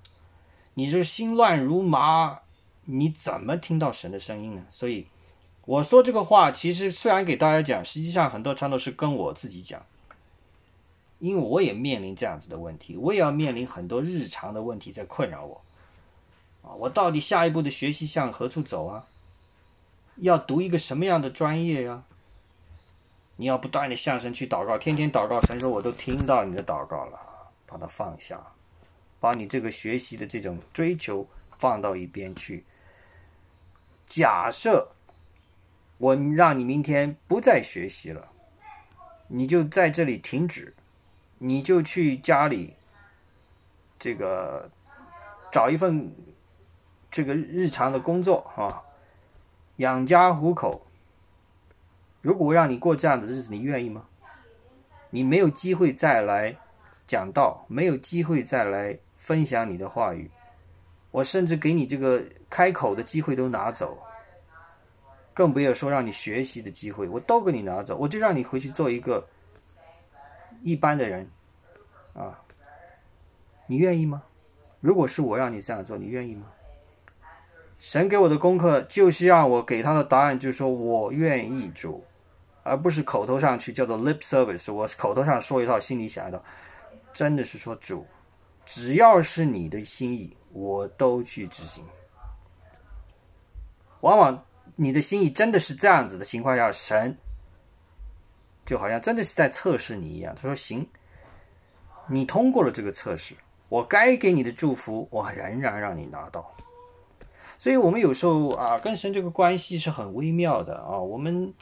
[0.75, 2.41] 你这心乱如麻。
[2.87, 4.65] 你怎么听到神的声音呢？
[4.69, 5.07] 所以
[5.65, 9.81] 我说这个话，其实虽然给大家讲，实际上很多程度是跟我自己讲，
[11.21, 15.63] 因为我也面临这样子的问题，我也要面临很多日常的问题在困扰我。
[16.63, 19.07] 啊，我到底下一步的学习向何处走啊？
[20.17, 22.03] 要读一个什么样的专业呀？
[23.37, 27.19] 你要不断的向神去祷告，天天祷告，神说我都听到你的祷告了，
[27.67, 28.39] 把它放下，
[29.19, 32.65] 把你这个学习的这种追求放到一边去。
[34.05, 34.91] 假设
[35.97, 38.29] 我让你明天不再学习了，
[39.29, 40.75] 你就在这里停止，
[41.43, 42.75] 你就去家里
[43.99, 44.71] 这个
[45.51, 46.15] 找一份
[47.11, 48.83] 这个日常的工作啊，
[49.77, 50.87] 养家糊口。
[52.21, 54.05] 如果让你过这样的日子，你愿意吗？
[55.09, 56.55] 你没有机会再来
[57.07, 60.31] 讲道，没有机会再来分享你的话语。
[61.11, 63.99] 我甚至给你这个开口的机会都拿走，
[65.33, 69.27] 更不要说让你学习的机会，我都给你拿走，我就让你回去做一个
[70.63, 71.29] 一般的人，
[72.15, 72.43] 啊，
[73.67, 74.23] 你愿意吗？
[74.81, 76.47] 如果是我让你这样做，你愿意吗？
[77.79, 82.05] 神给我的功课就是让我给他的答案，就是说我愿意主，
[82.63, 86.43] 而不是口头上去叫做 lip service，我口头上说一套，心里想一套，
[87.13, 88.07] 真的是说主，
[88.67, 90.37] 只要是你的心意。
[90.53, 91.85] 我都去执行。
[94.01, 94.45] 往往
[94.75, 97.17] 你的心意真的是这样子的情况下，神
[98.71, 100.33] 就好像真的是在测试你一样。
[100.37, 100.87] 他说：“行，
[102.07, 103.35] 你通过了这个测试，
[103.69, 106.55] 我该给你的祝福，我仍然让你拿到。”
[107.59, 110.97] 所以，我们有时候啊，跟神这个关系是很微妙的啊。
[110.97, 111.53] 我们。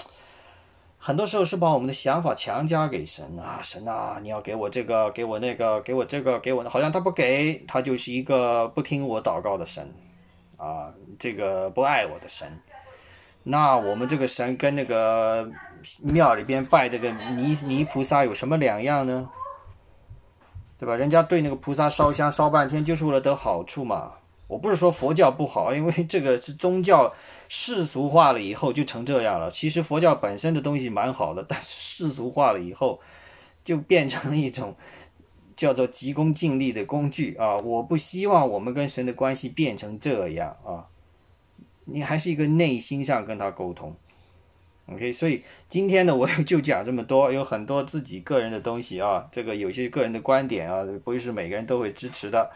[1.01, 9.89] 很多时候是把我们的想法强加给神啊，神啊，你要给我这个，给我那个，给我这个，给我好像他不给，他就是一个不听我祷告的神，
[10.57, 12.51] 啊，这个不爱我的神。
[13.51, 15.51] 那我们这个神跟那个
[16.03, 19.27] 庙里边拜这个泥泥菩萨有什么两样呢？
[20.79, 20.95] 对吧？
[20.95, 24.13] 人家对那个菩萨烧香烧半天，就是为了得好处嘛。
[24.49, 27.11] 我不是说佛教不好，因为这个是宗教
[27.49, 29.51] 世俗化了以后就成这样了。
[29.51, 33.01] 其实佛教本身的东西蛮好的，但是世俗化了以后，
[33.65, 34.77] 就变成了一种
[35.57, 37.57] 叫做急功近利的工具啊！
[37.57, 40.85] 我不希望我们跟神的关系变成这样啊！
[41.91, 43.97] 你还是一个内心上跟他沟通
[44.87, 45.13] ，OK？
[45.13, 52.51] 所以今天呢，我就讲这么多，有很多自己个人的东西啊，这个有些个人的观点啊，不会是每个人都会支持的。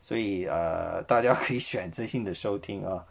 [0.00, 3.04] 所以呃，大家可以选择性的收听啊。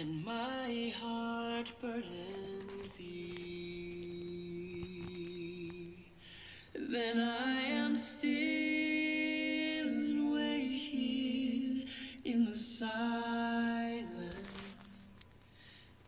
[0.00, 4.46] and my heart burdened be,
[6.74, 8.30] then I am still
[9.88, 11.84] and wait here
[12.24, 13.82] in the silence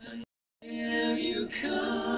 [0.01, 2.12] until you come.